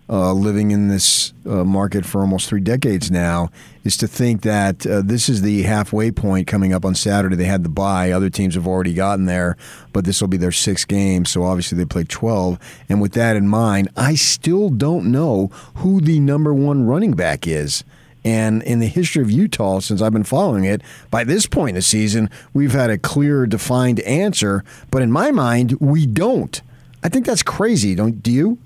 uh, 0.10 0.34
living 0.34 0.72
in 0.72 0.90
this 0.90 1.32
uh, 1.46 1.64
market 1.64 2.06
for 2.06 2.20
almost 2.20 2.50
three 2.50 2.60
decades 2.60 3.10
now, 3.10 3.50
is 3.86 3.96
to 3.96 4.08
think 4.10 4.42
that 4.42 4.86
uh, 4.86 5.02
this 5.02 5.30
is 5.30 5.42
the 5.42 5.62
halfway 5.62 6.12
point 6.12 6.48
coming 6.48 6.74
up 6.74 6.84
on 6.84 6.96
Saturday. 6.96 7.38
They 7.38 7.46
had 7.46 7.64
the 7.64 7.70
bye; 7.70 8.12
other 8.12 8.30
teams 8.30 8.56
have 8.56 8.68
already 8.68 8.94
gotten 8.94 9.24
there, 9.24 9.56
but 9.94 10.04
this 10.04 10.20
will 10.20 10.28
be 10.28 10.36
their 10.36 10.52
sixth 10.52 10.90
game, 10.90 11.24
so 11.24 11.44
obviously 11.44 11.78
they 11.78 11.86
played 11.86 12.10
twelve. 12.10 12.60
And 12.90 13.02
with 13.02 13.14
that 13.14 13.38
in 13.38 13.48
mind, 13.48 13.88
I 13.96 14.16
still 14.16 14.70
don't 14.70 15.14
know 15.14 15.48
who 15.76 16.02
the 16.02 16.20
number 16.20 16.54
one 16.54 16.86
running 16.88 17.14
back 17.14 17.48
is. 17.48 17.86
And 18.26 18.64
in 18.64 18.80
the 18.80 18.88
history 18.88 19.22
of 19.22 19.30
Utah, 19.30 19.80
since 19.80 20.02
I've 20.02 20.14
been 20.14 20.24
following 20.24 20.64
it, 20.64 20.82
by 21.12 21.24
this 21.24 21.46
point 21.46 21.70
in 21.70 21.76
the 21.76 21.82
season, 21.82 22.30
we've 22.54 22.72
had 22.72 22.90
a 22.90 22.98
clear, 22.98 23.46
defined 23.46 24.00
answer. 24.02 24.64
But 24.92 25.02
in 25.02 25.12
my 25.12 25.32
mind, 25.32 25.74
we 25.80 26.06
don't. 26.06 26.62
I 27.04 27.10
think 27.10 27.26
that's 27.26 27.44
crazy. 27.44 27.96
Don't 27.96 28.24
do 28.24 28.32
you? 28.32 28.58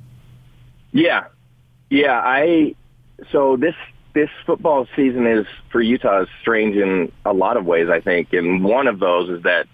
Yeah, 0.92 1.26
yeah. 1.90 2.22
I 2.24 2.76
so 3.32 3.58
this 3.58 3.76
this 4.14 4.30
football 4.46 4.88
season 4.96 5.26
is 5.26 5.46
for 5.72 5.82
Utah 5.82 6.24
is 6.24 6.30
strange 6.42 6.76
in 6.76 7.12
a 7.26 7.34
lot 7.34 7.58
of 7.58 7.66
ways. 7.66 7.90
I 7.90 8.00
think, 8.00 8.34
and 8.34 8.64
one 8.64 8.88
of 8.88 9.00
those 9.00 9.30
is 9.30 9.44
that 9.44 9.68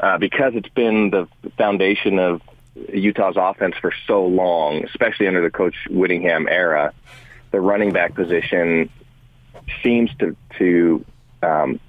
uh, 0.00 0.18
because 0.18 0.54
it's 0.56 0.68
been 0.68 1.10
the 1.10 1.28
foundation 1.56 2.18
of 2.18 2.42
Utah's 2.92 3.36
offense 3.36 3.76
for 3.80 3.92
so 4.06 4.24
long, 4.26 4.84
especially 4.84 5.28
under 5.28 5.42
the 5.42 5.50
Coach 5.50 5.74
Whittingham 5.90 6.48
era 6.48 6.92
the 7.50 7.60
running 7.60 7.92
back 7.92 8.14
position 8.14 8.90
seems 9.82 10.10
to 10.18 10.36
to 10.58 11.04
um, 11.42 11.80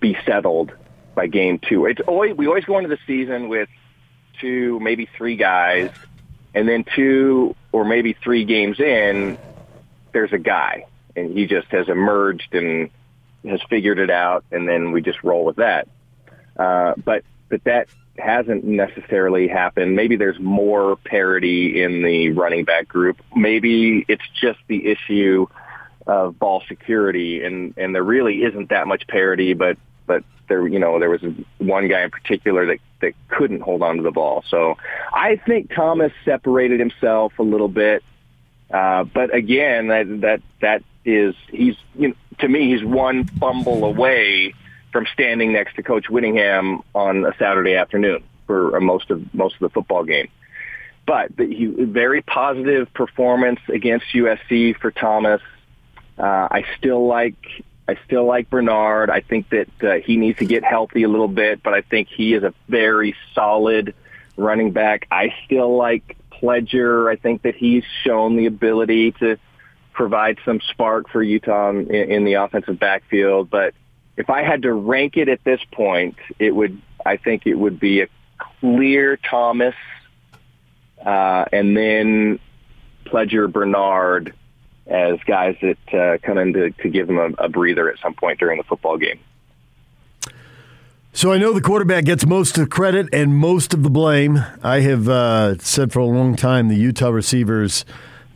be 0.00 0.16
settled 0.24 0.72
by 1.14 1.26
game 1.26 1.58
two. 1.58 1.86
It's 1.86 2.00
always 2.06 2.36
we 2.36 2.46
always 2.46 2.64
go 2.64 2.78
into 2.78 2.88
the 2.88 2.98
season 3.06 3.48
with 3.48 3.68
two, 4.40 4.78
maybe 4.80 5.08
three 5.16 5.36
guys, 5.36 5.90
and 6.54 6.68
then 6.68 6.84
two 6.94 7.54
or 7.72 7.84
maybe 7.84 8.14
three 8.14 8.44
games 8.44 8.80
in, 8.80 9.38
there's 10.12 10.32
a 10.32 10.38
guy, 10.38 10.86
and 11.16 11.36
he 11.36 11.46
just 11.46 11.68
has 11.68 11.88
emerged 11.88 12.54
and 12.54 12.90
has 13.44 13.60
figured 13.68 13.98
it 13.98 14.10
out, 14.10 14.44
and 14.50 14.68
then 14.68 14.92
we 14.92 15.02
just 15.02 15.22
roll 15.22 15.44
with 15.44 15.56
that. 15.56 15.88
Uh, 16.56 16.94
but 17.04 17.24
but 17.48 17.62
that 17.64 17.88
hasn't 18.18 18.64
necessarily 18.64 19.48
happened. 19.48 19.96
Maybe 19.96 20.16
there's 20.16 20.38
more 20.38 20.96
parity 20.96 21.82
in 21.82 22.02
the 22.02 22.30
running 22.30 22.64
back 22.64 22.88
group. 22.88 23.20
Maybe 23.34 24.04
it's 24.08 24.24
just 24.40 24.58
the 24.66 24.86
issue 24.86 25.46
of 26.06 26.38
ball 26.38 26.62
security, 26.68 27.44
and 27.44 27.74
and 27.76 27.94
there 27.94 28.02
really 28.02 28.42
isn't 28.42 28.70
that 28.70 28.86
much 28.86 29.06
parity. 29.06 29.54
But 29.54 29.78
but 30.06 30.24
there, 30.48 30.66
you 30.66 30.78
know, 30.78 30.98
there 30.98 31.10
was 31.10 31.22
one 31.58 31.88
guy 31.88 32.02
in 32.02 32.10
particular 32.10 32.66
that 32.66 32.78
that 33.00 33.14
couldn't 33.28 33.60
hold 33.60 33.82
on 33.82 33.96
to 33.96 34.02
the 34.02 34.10
ball. 34.10 34.44
So 34.48 34.76
I 35.12 35.36
think 35.36 35.72
Thomas 35.74 36.12
separated 36.24 36.80
himself 36.80 37.38
a 37.38 37.42
little 37.42 37.68
bit. 37.68 38.02
Uh, 38.70 39.04
but 39.04 39.34
again, 39.34 39.88
that 39.88 40.20
that 40.22 40.42
that 40.60 40.82
is 41.04 41.34
he's 41.50 41.76
you 41.94 42.08
know, 42.08 42.14
to 42.38 42.48
me 42.48 42.72
he's 42.72 42.84
one 42.84 43.24
fumble 43.24 43.84
away 43.84 44.54
from 44.92 45.06
standing 45.12 45.52
next 45.52 45.76
to 45.76 45.82
Coach 45.82 46.08
Whittingham 46.08 46.82
on 46.94 47.24
a 47.24 47.32
Saturday 47.38 47.74
afternoon 47.74 48.24
for 48.46 48.80
most 48.80 49.10
of 49.10 49.34
most 49.34 49.54
of 49.56 49.60
the 49.60 49.70
football 49.70 50.04
game. 50.04 50.28
But 51.06 51.36
the, 51.36 51.46
he, 51.46 51.66
very 51.66 52.22
positive 52.22 52.92
performance 52.92 53.60
against 53.72 54.06
USC 54.14 54.76
for 54.78 54.90
Thomas. 54.90 55.40
Uh, 56.18 56.48
I 56.50 56.64
still 56.76 57.06
like 57.06 57.36
I 57.88 57.96
still 58.04 58.26
like 58.26 58.50
Bernard. 58.50 59.08
I 59.08 59.20
think 59.20 59.48
that 59.50 59.68
uh, 59.82 59.94
he 60.04 60.16
needs 60.16 60.38
to 60.40 60.44
get 60.44 60.64
healthy 60.64 61.04
a 61.04 61.08
little 61.08 61.28
bit, 61.28 61.62
but 61.62 61.72
I 61.72 61.80
think 61.80 62.08
he 62.08 62.34
is 62.34 62.42
a 62.42 62.52
very 62.68 63.14
solid 63.34 63.94
running 64.36 64.72
back. 64.72 65.06
I 65.10 65.34
still 65.46 65.76
like 65.76 66.16
Pledger. 66.30 67.10
I 67.10 67.16
think 67.16 67.42
that 67.42 67.54
he's 67.54 67.84
shown 68.04 68.36
the 68.36 68.46
ability 68.46 69.12
to 69.12 69.38
provide 69.92 70.38
some 70.44 70.60
spark 70.70 71.08
for 71.08 71.22
Utah 71.22 71.70
in, 71.70 71.90
in 71.90 72.24
the 72.24 72.34
offensive 72.34 72.78
backfield, 72.78 73.50
but 73.50 73.74
if 74.18 74.28
I 74.28 74.42
had 74.42 74.62
to 74.62 74.72
rank 74.72 75.16
it 75.16 75.28
at 75.28 75.42
this 75.44 75.60
point, 75.70 76.16
it 76.38 76.50
would 76.50 76.82
I 77.06 77.16
think 77.16 77.46
it 77.46 77.54
would 77.54 77.78
be 77.78 78.02
a 78.02 78.08
clear 78.60 79.16
Thomas, 79.16 79.76
uh, 81.04 81.44
and 81.52 81.76
then 81.76 82.40
Pledger 83.06 83.50
Bernard 83.50 84.34
as 84.88 85.20
guys 85.24 85.56
that 85.62 85.94
uh, 85.94 86.18
come 86.26 86.36
in 86.38 86.52
to, 86.54 86.70
to 86.70 86.88
give 86.88 87.06
them 87.06 87.18
a, 87.18 87.44
a 87.44 87.48
breather 87.48 87.88
at 87.88 87.98
some 88.00 88.14
point 88.14 88.40
during 88.40 88.58
the 88.58 88.64
football 88.64 88.98
game. 88.98 89.20
So 91.12 91.32
I 91.32 91.38
know 91.38 91.52
the 91.52 91.60
quarterback 91.60 92.04
gets 92.04 92.26
most 92.26 92.58
of 92.58 92.64
the 92.64 92.70
credit 92.70 93.08
and 93.12 93.36
most 93.36 93.72
of 93.72 93.82
the 93.82 93.90
blame. 93.90 94.44
I 94.62 94.80
have 94.80 95.08
uh, 95.08 95.58
said 95.58 95.92
for 95.92 96.00
a 96.00 96.06
long 96.06 96.36
time 96.36 96.68
the 96.68 96.76
Utah 96.76 97.10
receivers 97.10 97.84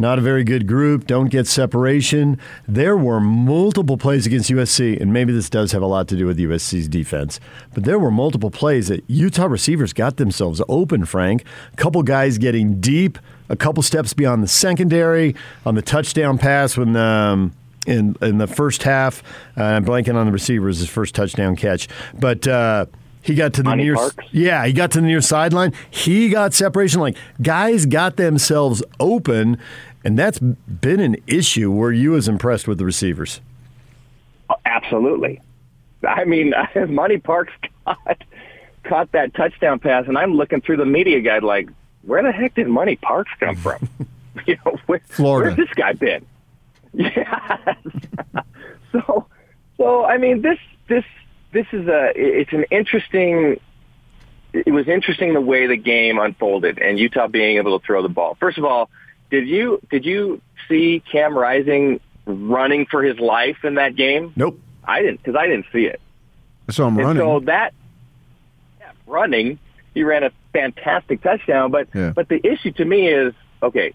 not 0.03 0.19
a 0.19 0.21
very 0.21 0.45
good 0.45 0.67
group, 0.67 1.07
don't 1.07 1.31
get 1.31 1.47
separation. 1.47 2.39
There 2.69 2.97
were 2.97 3.21
multiple 3.21 3.97
plays 3.97 4.27
against 4.27 4.51
USC, 4.51 5.01
and 5.01 5.13
maybe 5.13 5.33
this 5.33 5.49
does 5.49 5.73
have 5.73 5.81
a 5.81 5.87
lot 5.87 6.09
to 6.09 6.17
do 6.17 6.27
with 6.27 6.37
USC's 6.39 6.89
defense, 6.89 7.41
but 7.73 7.85
there 7.85 7.99
were 7.99 8.11
multiple 8.11 8.51
plays 8.51 8.89
that 8.89 9.03
Utah 9.07 9.47
receivers 9.47 9.95
got 9.95 10.19
themselves 10.19 10.61
open, 10.69 11.07
Frank. 11.07 11.45
A 11.73 11.77
couple 11.77 12.03
guys 12.03 12.37
getting 12.37 12.81
deep, 12.81 13.19
a 13.49 13.57
couple 13.57 13.83
steps 13.83 14.13
beyond 14.13 14.43
the 14.43 14.49
secondary 14.49 15.35
on 15.65 15.75
the 15.77 15.83
touchdown 15.83 16.37
pass 16.37 16.77
when. 16.77 16.95
Um, 16.97 17.53
in 17.85 18.15
in 18.23 18.39
the 18.39 18.47
first 18.47 18.85
half, 18.85 19.25
uh, 19.57 19.65
I'm 19.65 19.85
blanking 19.85 20.15
on 20.15 20.27
the 20.27 20.31
receivers, 20.31 20.79
his 20.79 20.89
first 20.89 21.17
touchdown 21.17 21.57
catch, 21.57 21.89
but 22.15 22.47
uh, 22.47 22.87
he 23.23 23.35
got 23.35 23.55
to 23.55 23.63
the 23.63 23.71
Money 23.71 23.85
near, 23.85 23.95
Parks? 23.95 24.17
yeah, 24.33 24.67
he 24.67 24.73
got 24.73 24.91
to 24.93 25.01
the 25.01 25.07
near 25.07 25.21
sideline. 25.21 25.73
He 25.91 26.29
got 26.29 26.53
separation. 26.55 27.01
Like 27.01 27.17
guys 27.41 27.87
got 27.87 28.17
themselves 28.17 28.83
open, 28.99 29.59
and 30.05 30.19
that's 30.19 30.39
been 30.39 31.01
an 31.01 31.17
issue. 31.27 31.71
Were 31.71 31.93
you 31.93 32.17
as 32.17 32.29
impressed 32.29 32.69
with 32.69 32.79
the 32.79 32.85
receivers? 32.85 33.41
Absolutely. 34.65 35.41
I 36.07 36.25
mean, 36.25 36.53
Money 36.89 37.19
Parks 37.19 37.53
caught 37.85 38.23
caught 38.85 39.13
that 39.13 39.35
touchdown 39.35 39.79
pass, 39.79 40.05
and 40.09 40.19
I'm 40.19 40.35
looking 40.35 40.61
through 40.61 40.79
the 40.79 40.87
media 40.87 41.21
guide 41.21 41.45
like, 41.45 41.69
where 42.03 42.23
the 42.23 42.33
heck 42.33 42.55
did 42.55 42.69
Money 42.69 42.97
Parks 42.97 43.31
come 43.39 43.57
from? 43.57 43.89
you 44.47 44.57
know, 44.65 44.77
where, 44.87 45.01
Florida. 45.09 45.55
Where's 45.55 45.69
this 45.69 45.75
guy 45.75 45.93
been? 45.93 46.27
Yeah. 46.93 47.75
so, 48.93 49.27
so 49.77 50.05
I 50.05 50.19
mean, 50.19 50.43
this 50.43 50.59
this 50.89 51.05
this 51.53 51.67
is 51.73 51.87
a 51.89 52.13
it's 52.15 52.53
an 52.53 52.65
interesting. 52.71 53.61
It 54.53 54.73
was 54.73 54.87
interesting 54.87 55.33
the 55.33 55.41
way 55.41 55.67
the 55.67 55.79
game 55.79 56.19
unfolded, 56.19 56.79
and 56.79 56.99
Utah 56.99 57.27
being 57.27 57.57
able 57.57 57.79
to 57.79 57.87
throw 57.87 58.03
the 58.03 58.11
ball. 58.11 58.37
First 58.39 58.59
of 58.59 58.67
all, 58.67 58.91
did 59.33 59.49
you 59.49 59.81
did 59.91 60.05
you 60.05 60.41
see 60.69 61.03
Cam 61.11 61.37
Rising 61.37 61.99
running 62.27 62.85
for 62.87 63.03
his 63.03 63.19
life 63.19 63.65
in 63.65 63.75
that 63.77 63.97
game? 63.97 64.33
Nope. 64.37 64.61
I 64.85 65.01
didn't 65.01 65.17
because 65.23 65.35
I 65.37 65.47
didn't 65.47 65.67
see 65.73 65.87
it. 65.87 66.01
So 66.71 66.87
I'm 66.87 66.97
And 66.99 67.07
running. 67.07 67.23
so 67.23 67.41
that 67.47 67.73
yeah, 68.79 68.93
running, 69.07 69.59
he 69.95 70.05
ran 70.05 70.23
a 70.23 70.31
fantastic 70.53 71.23
touchdown. 71.23 71.71
But 71.71 71.89
Yeah. 71.95 72.13
but 72.15 72.29
the 72.29 72.47
issue 72.47 72.73
to 72.73 72.85
me 72.85 73.09
is 73.09 73.33
okay. 73.63 73.95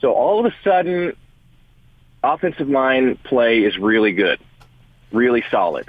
So 0.00 0.12
all 0.14 0.40
of 0.40 0.46
a 0.46 0.54
sudden, 0.64 1.12
offensive 2.24 2.68
line 2.70 3.16
play 3.24 3.58
is 3.64 3.76
really 3.76 4.12
good, 4.12 4.38
really 5.12 5.44
solid. 5.50 5.88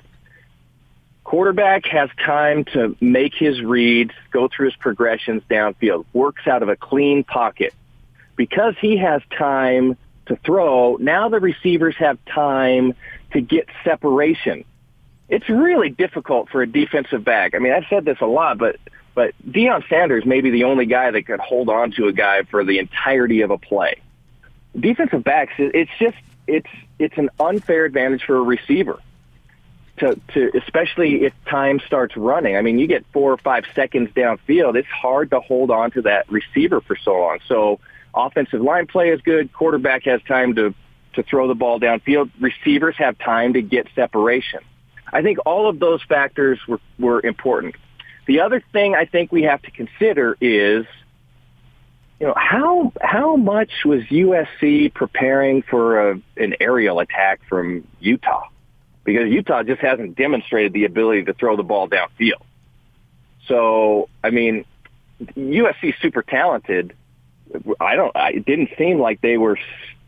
Quarterback 1.23 1.85
has 1.85 2.09
time 2.25 2.65
to 2.73 2.97
make 2.99 3.33
his 3.35 3.61
reads, 3.61 4.11
go 4.31 4.47
through 4.49 4.65
his 4.67 4.75
progressions 4.75 5.43
downfield, 5.49 6.05
works 6.11 6.47
out 6.47 6.63
of 6.63 6.69
a 6.69 6.75
clean 6.75 7.23
pocket. 7.23 7.73
Because 8.39 8.75
he 8.79 8.97
has 8.97 9.21
time 9.37 9.97
to 10.27 10.37
throw, 10.37 10.95
now 10.95 11.27
the 11.27 11.41
receivers 11.41 11.95
have 11.97 12.17
time 12.25 12.93
to 13.33 13.41
get 13.41 13.67
separation 13.83 14.63
it's 15.29 15.47
really 15.47 15.89
difficult 15.89 16.49
for 16.49 16.61
a 16.61 16.67
defensive 16.67 17.23
back. 17.23 17.53
I 17.53 17.59
mean, 17.59 17.71
I've 17.71 17.85
said 17.89 18.03
this 18.03 18.17
a 18.19 18.25
lot, 18.25 18.57
but 18.57 18.77
but 19.15 19.33
Deion 19.47 19.87
Sanders 19.89 20.25
may 20.25 20.41
be 20.41 20.49
the 20.49 20.63
only 20.63 20.85
guy 20.85 21.11
that 21.11 21.23
could 21.23 21.39
hold 21.39 21.69
on 21.69 21.91
to 21.91 22.07
a 22.07 22.13
guy 22.13 22.43
for 22.43 22.63
the 22.63 22.79
entirety 22.79 23.41
of 23.41 23.51
a 23.51 23.57
play. 23.57 24.01
Defensive 24.77 25.23
backs, 25.23 25.53
it's 25.57 25.91
just 25.99 26.17
it's 26.47 26.69
it's 26.97 27.17
an 27.17 27.29
unfair 27.39 27.85
advantage 27.85 28.23
for 28.23 28.37
a 28.37 28.41
receiver. 28.41 28.99
To 29.97 30.19
to 30.33 30.51
especially 30.57 31.25
if 31.25 31.33
time 31.45 31.79
starts 31.85 32.17
running. 32.17 32.55
I 32.55 32.61
mean, 32.61 32.79
you 32.79 32.87
get 32.87 33.05
four 33.13 33.31
or 33.31 33.37
five 33.37 33.65
seconds 33.75 34.09
downfield. 34.15 34.75
It's 34.75 34.87
hard 34.87 35.29
to 35.31 35.41
hold 35.41 35.69
on 35.69 35.91
to 35.91 36.01
that 36.03 36.31
receiver 36.31 36.81
for 36.81 36.95
so 36.95 37.19
long. 37.19 37.39
So 37.47 37.79
offensive 38.13 38.61
line 38.61 38.87
play 38.87 39.09
is 39.09 39.21
good. 39.21 39.51
Quarterback 39.53 40.03
has 40.05 40.21
time 40.23 40.55
to 40.55 40.73
to 41.13 41.23
throw 41.23 41.47
the 41.47 41.55
ball 41.55 41.79
downfield. 41.79 42.29
Receivers 42.39 42.95
have 42.97 43.17
time 43.17 43.53
to 43.53 43.61
get 43.61 43.87
separation. 43.95 44.59
I 45.11 45.21
think 45.21 45.39
all 45.45 45.67
of 45.67 45.79
those 45.79 46.01
factors 46.03 46.59
were, 46.67 46.79
were 46.99 47.25
important. 47.25 47.75
The 48.27 48.41
other 48.41 48.63
thing 48.71 48.93
I 48.93 49.05
think 49.05 49.31
we 49.31 49.43
have 49.43 49.61
to 49.63 49.71
consider 49.71 50.37
is, 50.39 50.85
you 52.19 52.27
know, 52.27 52.35
how 52.37 52.93
how 53.01 53.35
much 53.35 53.71
was 53.85 54.03
USC 54.03 54.93
preparing 54.93 55.63
for 55.63 56.11
a, 56.11 56.21
an 56.37 56.55
aerial 56.59 56.99
attack 56.99 57.41
from 57.49 57.87
Utah? 57.99 58.47
Because 59.03 59.29
Utah 59.31 59.63
just 59.63 59.81
hasn't 59.81 60.15
demonstrated 60.15 60.73
the 60.73 60.85
ability 60.85 61.23
to 61.23 61.33
throw 61.33 61.55
the 61.57 61.63
ball 61.63 61.89
downfield. 61.89 62.43
So, 63.47 64.09
I 64.23 64.29
mean, 64.29 64.65
USC 65.19 65.95
super 66.01 66.21
talented. 66.21 66.93
I 67.79 67.95
don't. 67.95 68.15
I, 68.15 68.31
it 68.31 68.45
didn't 68.45 68.69
seem 68.77 68.99
like 68.99 69.21
they 69.21 69.37
were, 69.37 69.57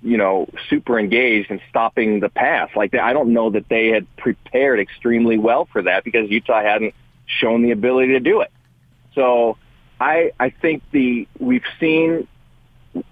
you 0.02 0.18
know, 0.18 0.48
super 0.70 1.00
engaged 1.00 1.52
in 1.52 1.62
stopping 1.70 2.20
the 2.20 2.30
pass. 2.30 2.70
Like 2.76 2.92
they, 2.92 3.00
I 3.00 3.14
don't 3.14 3.34
know 3.34 3.50
that 3.52 3.68
they 3.70 3.88
had 3.88 4.06
prepared 4.18 4.80
extremely 4.80 5.38
well 5.38 5.68
for 5.72 5.82
that 5.84 6.04
because 6.04 6.30
Utah 6.30 6.62
hadn't 6.62 6.94
shown 7.26 7.64
the 7.64 7.72
ability 7.72 8.14
to 8.14 8.20
do 8.20 8.42
it. 8.42 8.52
So 9.16 9.58
I 10.00 10.32
I 10.40 10.50
think 10.50 10.84
the 10.92 11.28
we've 11.40 11.64
seen 11.80 12.28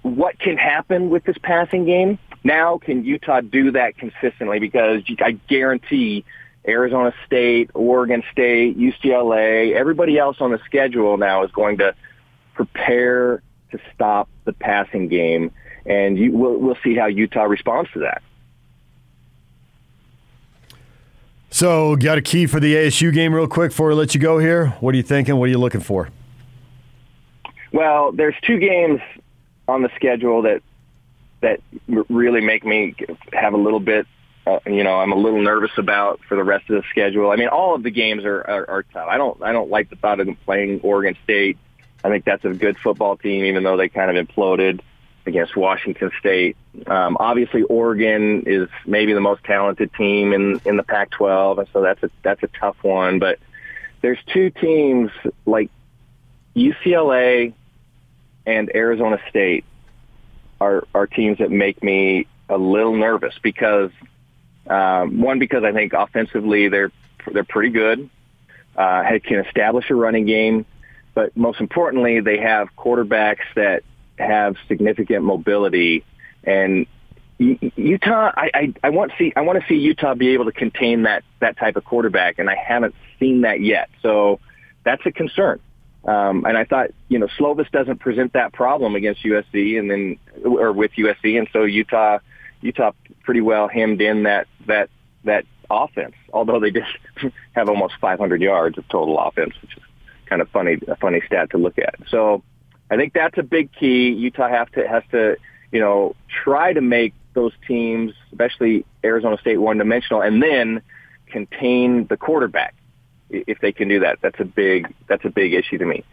what 0.01 0.38
can 0.39 0.57
happen 0.57 1.09
with 1.09 1.24
this 1.24 1.38
passing 1.41 1.86
game. 1.86 2.19
Now 2.43 2.77
can 2.77 3.03
Utah 3.03 3.41
do 3.41 3.71
that 3.71 3.98
consistently? 3.98 4.59
Because 4.59 5.03
I 5.19 5.31
guarantee 5.31 6.25
Arizona 6.67 7.13
State, 7.25 7.71
Oregon 7.74 8.24
State, 8.31 8.77
UCLA, 8.77 9.74
everybody 9.74 10.17
else 10.17 10.38
on 10.39 10.51
the 10.51 10.59
schedule 10.65 11.17
now 11.17 11.43
is 11.43 11.51
going 11.51 11.77
to 11.77 11.95
prepare 12.53 13.41
to 13.71 13.79
stop 13.93 14.29
the 14.45 14.53
passing 14.53 15.07
game, 15.07 15.51
and 15.85 16.17
you, 16.17 16.31
we'll, 16.31 16.57
we'll 16.57 16.77
see 16.83 16.95
how 16.95 17.07
Utah 17.07 17.43
responds 17.43 17.91
to 17.91 17.99
that. 17.99 18.21
So, 21.51 21.95
got 21.95 22.17
a 22.17 22.21
key 22.21 22.45
for 22.45 22.59
the 22.59 22.75
ASU 22.75 23.13
game, 23.13 23.33
real 23.33 23.47
quick, 23.47 23.71
before 23.71 23.89
we 23.89 23.95
let 23.95 24.13
you 24.13 24.21
go 24.21 24.38
here. 24.38 24.67
What 24.79 24.93
are 24.93 24.97
you 24.97 25.03
thinking? 25.03 25.35
What 25.38 25.45
are 25.45 25.51
you 25.51 25.57
looking 25.57 25.81
for? 25.81 26.09
Well, 27.71 28.11
there's 28.11 28.35
two 28.45 28.59
games 28.59 29.01
on 29.67 29.81
the 29.81 29.89
schedule 29.95 30.43
that 30.43 30.61
that 31.41 31.61
really 31.88 32.41
make 32.41 32.65
me 32.65 32.93
have 33.31 33.53
a 33.53 33.57
little 33.57 33.79
bit 33.79 34.05
uh, 34.49 34.59
you 34.65 34.83
know, 34.83 34.99
I'm 34.99 35.11
a 35.11 35.15
little 35.15 35.41
nervous 35.41 35.71
about 35.77 36.21
for 36.27 36.35
the 36.35 36.43
rest 36.43 36.69
of 36.69 36.81
the 36.81 36.83
schedule. 36.89 37.29
I 37.29 37.35
mean, 37.35 37.49
all 37.49 37.75
of 37.75 37.83
the 37.83 37.91
games 37.91 38.23
are, 38.25 38.41
are, 38.41 38.69
are 38.69 38.83
tough. 38.83 39.07
I 39.07 39.17
don't, 39.17 39.41
I 39.43 39.51
don't 39.51 39.69
like 39.69 39.89
the 39.89 39.95
thought 39.95 40.19
of 40.19 40.25
them 40.25 40.38
playing 40.45 40.79
Oregon 40.81 41.15
State. 41.23 41.57
I 42.03 42.09
think 42.09 42.25
that's 42.25 42.45
a 42.45 42.53
good 42.53 42.77
football 42.77 43.17
team, 43.17 43.45
even 43.45 43.63
though 43.63 43.77
they 43.77 43.89
kind 43.89 44.15
of 44.15 44.27
imploded 44.27 44.81
against 45.25 45.55
Washington 45.55 46.11
State. 46.19 46.57
Um, 46.87 47.17
obviously, 47.19 47.63
Oregon 47.63 48.43
is 48.45 48.69
maybe 48.85 49.13
the 49.13 49.21
most 49.21 49.43
talented 49.43 49.93
team 49.93 50.33
in 50.33 50.61
in 50.65 50.77
the 50.77 50.83
Pac-12, 50.83 51.59
and 51.59 51.67
so 51.73 51.81
that's 51.81 52.01
a 52.03 52.09
that's 52.23 52.43
a 52.43 52.47
tough 52.47 52.77
one. 52.81 53.19
But 53.19 53.39
there's 54.01 54.19
two 54.33 54.49
teams 54.49 55.11
like 55.45 55.69
UCLA 56.55 57.53
and 58.45 58.71
Arizona 58.73 59.19
State 59.29 59.65
are 60.59 60.85
are 60.93 61.07
teams 61.07 61.37
that 61.39 61.51
make 61.51 61.83
me 61.83 62.27
a 62.49 62.57
little 62.57 62.95
nervous 62.95 63.35
because 63.41 63.91
um, 64.67 65.21
one 65.21 65.39
because 65.39 65.63
I 65.63 65.71
think 65.71 65.93
offensively 65.93 66.69
they're 66.69 66.91
they're 67.31 67.43
pretty 67.43 67.69
good. 67.69 68.09
Uh, 68.75 69.03
can 69.25 69.45
establish 69.45 69.89
a 69.89 69.95
running 69.95 70.25
game, 70.25 70.65
but 71.13 71.35
most 71.35 71.59
importantly, 71.59 72.19
they 72.21 72.39
have 72.39 72.69
quarterbacks 72.77 73.45
that 73.55 73.83
have 74.17 74.55
significant 74.67 75.23
mobility. 75.23 76.03
And 76.43 76.87
Utah, 77.37 78.31
I, 78.35 78.51
I, 78.53 78.73
I 78.83 78.89
want 78.89 79.11
to 79.11 79.17
see 79.17 79.33
I 79.35 79.41
want 79.41 79.61
to 79.61 79.67
see 79.67 79.75
Utah 79.75 80.13
be 80.13 80.29
able 80.29 80.45
to 80.45 80.51
contain 80.51 81.03
that 81.03 81.23
that 81.39 81.57
type 81.57 81.77
of 81.77 81.85
quarterback, 81.85 82.37
and 82.37 82.49
I 82.49 82.55
haven't 82.55 82.95
seen 83.19 83.41
that 83.41 83.61
yet. 83.61 83.89
So 84.01 84.39
that's 84.83 85.01
a 85.05 85.11
concern. 85.11 85.59
Um, 86.05 86.45
and 86.45 86.57
I 86.57 86.63
thought, 86.63 86.91
you 87.07 87.19
know, 87.19 87.27
Slovis 87.38 87.69
doesn't 87.71 87.99
present 87.99 88.34
that 88.34 88.53
problem 88.53 88.95
against 88.95 89.23
USC, 89.23 89.77
and 89.79 89.89
then 89.89 90.19
or 90.43 90.71
with 90.71 90.91
USC, 90.97 91.38
and 91.38 91.47
so 91.53 91.63
Utah 91.63 92.19
Utah 92.62 92.91
pretty 93.23 93.41
well 93.41 93.67
hemmed 93.67 94.01
in 94.01 94.23
that 94.23 94.47
that 94.67 94.89
that 95.23 95.45
offense. 95.69 96.15
Although 96.34 96.60
they 96.60 96.71
did 96.71 96.84
have 97.53 97.69
almost 97.69 97.95
500 98.01 98.41
yards 98.41 98.77
of 98.77 98.88
total 98.89 99.19
offense, 99.19 99.53
which 99.62 99.77
is 99.77 99.84
kind 100.29 100.41
of 100.41 100.49
funny 100.49 100.77
a 100.87 100.95
funny 100.95 101.21
stat 101.25 101.51
to 101.51 101.57
look 101.57 101.77
at. 101.79 101.95
So 102.09 102.43
I 102.89 102.97
think 102.97 103.13
that's 103.13 103.37
a 103.37 103.43
big 103.43 103.71
key. 103.73 104.09
Utah 104.09 104.49
have 104.49 104.71
to 104.73 104.87
has 104.87 105.03
to 105.11 105.37
you 105.71 105.79
know 105.79 106.15
try 106.43 106.73
to 106.73 106.81
make 106.81 107.13
those 107.33 107.53
teams, 107.67 108.13
especially 108.31 108.85
Arizona 109.03 109.37
State, 109.39 109.57
one 109.57 109.77
dimensional, 109.77 110.21
and 110.21 110.41
then 110.41 110.81
contain 111.27 112.07
the 112.07 112.17
quarterback 112.17 112.75
if 113.29 113.59
they 113.59 113.71
can 113.71 113.87
do 113.87 113.99
that. 113.99 114.19
That's 114.21 114.39
a 114.39 114.45
big 114.45 114.93
that's 115.07 115.25
a 115.25 115.29
big 115.29 115.53
issue 115.53 115.77
to 115.77 115.85
me. 115.85 116.03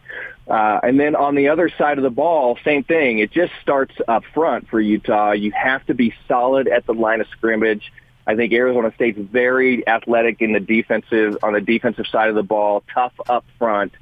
Uh, 0.49 0.79
and 0.83 1.01
then 1.01 1.17
on 1.17 1.35
the 1.35 1.49
other 1.49 1.69
side 1.77 1.99
of 1.99 2.05
the 2.05 2.11
ball, 2.11 2.59
same 2.65 2.85
thing. 2.85 3.19
It 3.19 3.33
just 3.33 3.53
starts 3.63 3.95
up 4.07 4.23
front 4.33 4.69
for 4.69 4.81
Utah. 4.81 5.33
You 5.33 5.53
have 5.53 5.85
to 5.87 5.95
be 5.95 6.15
solid 6.29 6.69
at 6.69 6.87
the 6.87 6.95
line 6.95 7.21
of 7.21 7.27
scrimmage. 7.29 7.93
I 8.27 8.35
think 8.35 8.53
Arizona 8.53 8.93
State's 8.95 9.19
very 9.19 9.87
athletic 9.87 10.43
in 10.43 10.53
the 10.53 10.61
defensive 10.61 11.39
on 11.43 11.53
the 11.53 11.61
defensive 11.61 12.07
side 12.09 12.29
of 12.29 12.35
the 12.35 12.43
ball, 12.43 12.83
tough 12.93 13.13
up 13.29 13.45
front. 13.59 13.93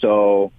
So 0.00 0.52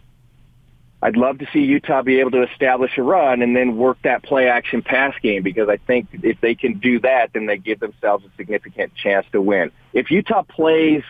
I'd 1.02 1.15
love 1.15 1.39
to 1.39 1.47
see 1.54 1.60
Utah 1.60 2.02
be 2.02 2.19
able 2.19 2.32
to 2.32 2.43
establish 2.43 2.97
a 2.97 3.04
run 3.04 3.41
and 3.41 3.56
then 3.56 3.78
work 3.78 3.97
that 4.04 4.21
play 4.23 4.49
action 4.49 4.82
pass 4.82 5.13
game 5.21 5.43
because 5.43 5.69
I 5.69 5.78
think 5.78 6.10
if 6.12 6.41
they 6.41 6.56
can 6.56 6.80
do 6.80 6.99
that, 7.02 7.32
then 7.34 7.45
they 7.45 7.58
give 7.58 7.80
themselves 7.80 8.25
a 8.25 8.30
significant 8.36 8.93
chance 8.95 9.25
to 9.32 9.41
win. 9.41 9.71
If 9.93 10.12
Utah 10.12 10.43
plays 10.43 11.04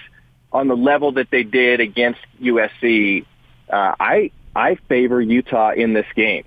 on 0.52 0.68
the 0.68 0.76
level 0.76 1.14
that 1.14 1.30
they 1.32 1.44
did 1.44 1.80
against 1.80 2.20
USC, 2.40 3.26
uh, 3.72 3.96
I 4.00 4.32
I 4.56 4.76
favor 4.88 5.22
Utah 5.22 5.72
in 5.72 5.94
this 5.94 6.08
game, 6.16 6.44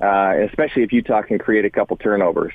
uh, 0.00 0.34
especially 0.48 0.84
if 0.84 0.92
Utah 0.92 1.22
can 1.22 1.38
create 1.38 1.64
a 1.64 1.70
couple 1.70 1.96
turnovers. 1.96 2.52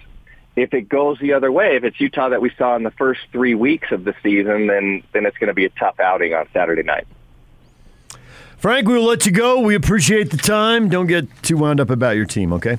If 0.56 0.74
it 0.74 0.88
goes 0.88 1.18
the 1.20 1.34
other 1.34 1.52
way, 1.52 1.76
if 1.76 1.84
it's 1.84 2.00
Utah 2.00 2.30
that 2.30 2.42
we 2.42 2.52
saw 2.58 2.76
in 2.76 2.84
the 2.84 2.92
first 2.92 3.22
three 3.32 3.56
weeks 3.56 3.92
of 3.92 4.06
the 4.06 4.14
season, 4.24 4.68
then 4.68 5.04
then 5.12 5.26
it's 5.26 5.38
going 5.38 5.50
to 5.50 5.54
be 5.54 5.66
a 5.66 5.70
tough 5.70 6.00
outing 6.00 6.34
on 6.34 6.48
Saturday 6.54 6.84
night. 6.84 7.08
Frank, 8.64 8.88
we'll 8.88 9.04
let 9.04 9.26
you 9.26 9.34
go. 9.34 9.60
We 9.60 9.76
appreciate 9.76 10.32
the 10.32 10.38
time. 10.38 10.88
Don't 10.88 11.08
get 11.08 11.28
too 11.44 11.58
wound 11.58 11.82
up 11.82 11.90
about 11.90 12.16
your 12.16 12.24
team, 12.24 12.54
okay? 12.54 12.78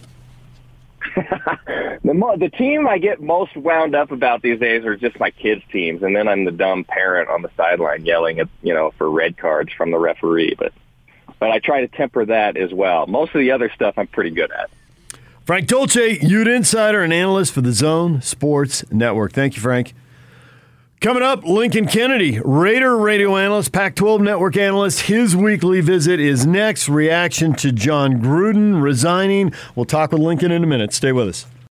the 1.14 2.14
mo- 2.14 2.38
the 2.38 2.48
team 2.48 2.88
I 2.88 2.96
get 2.96 3.20
most 3.20 3.54
wound 3.54 3.94
up 3.94 4.10
about 4.10 4.40
these 4.40 4.58
days 4.58 4.86
are 4.86 4.96
just 4.96 5.20
my 5.20 5.30
kids' 5.30 5.60
teams, 5.70 6.02
and 6.02 6.16
then 6.16 6.26
I'm 6.26 6.46
the 6.46 6.52
dumb 6.52 6.84
parent 6.84 7.28
on 7.28 7.42
the 7.42 7.50
sideline 7.54 8.06
yelling 8.06 8.38
at 8.38 8.48
you 8.62 8.72
know 8.72 8.92
for 8.96 9.10
red 9.10 9.36
cards 9.36 9.74
from 9.74 9.90
the 9.90 9.98
referee. 9.98 10.54
But 10.58 10.72
but 11.38 11.50
I 11.50 11.58
try 11.58 11.82
to 11.82 11.88
temper 11.88 12.24
that 12.24 12.56
as 12.56 12.72
well. 12.72 13.06
Most 13.06 13.34
of 13.34 13.40
the 13.40 13.50
other 13.50 13.70
stuff 13.74 13.98
I'm 13.98 14.06
pretty 14.06 14.30
good 14.30 14.50
at. 14.52 14.70
Frank 15.44 15.66
Dolce, 15.66 16.18
Ute 16.18 16.48
Insider 16.48 17.02
and 17.02 17.12
analyst 17.12 17.52
for 17.52 17.60
the 17.60 17.72
Zone 17.72 18.22
Sports 18.22 18.90
Network. 18.90 19.34
Thank 19.34 19.54
you, 19.56 19.60
Frank. 19.60 19.92
Coming 21.04 21.22
up, 21.22 21.44
Lincoln 21.44 21.86
Kennedy, 21.86 22.40
Raider 22.42 22.96
radio 22.96 23.36
analyst, 23.36 23.72
Pac 23.72 23.94
12 23.94 24.22
network 24.22 24.56
analyst. 24.56 25.02
His 25.02 25.36
weekly 25.36 25.82
visit 25.82 26.18
is 26.18 26.46
next. 26.46 26.88
Reaction 26.88 27.52
to 27.56 27.72
Jon 27.72 28.22
Gruden 28.22 28.80
resigning. 28.80 29.52
We'll 29.76 29.84
talk 29.84 30.12
with 30.12 30.22
Lincoln 30.22 30.50
in 30.50 30.64
a 30.64 30.66
minute. 30.66 30.94
Stay 30.94 31.12
with 31.12 31.28
us. 31.28 31.46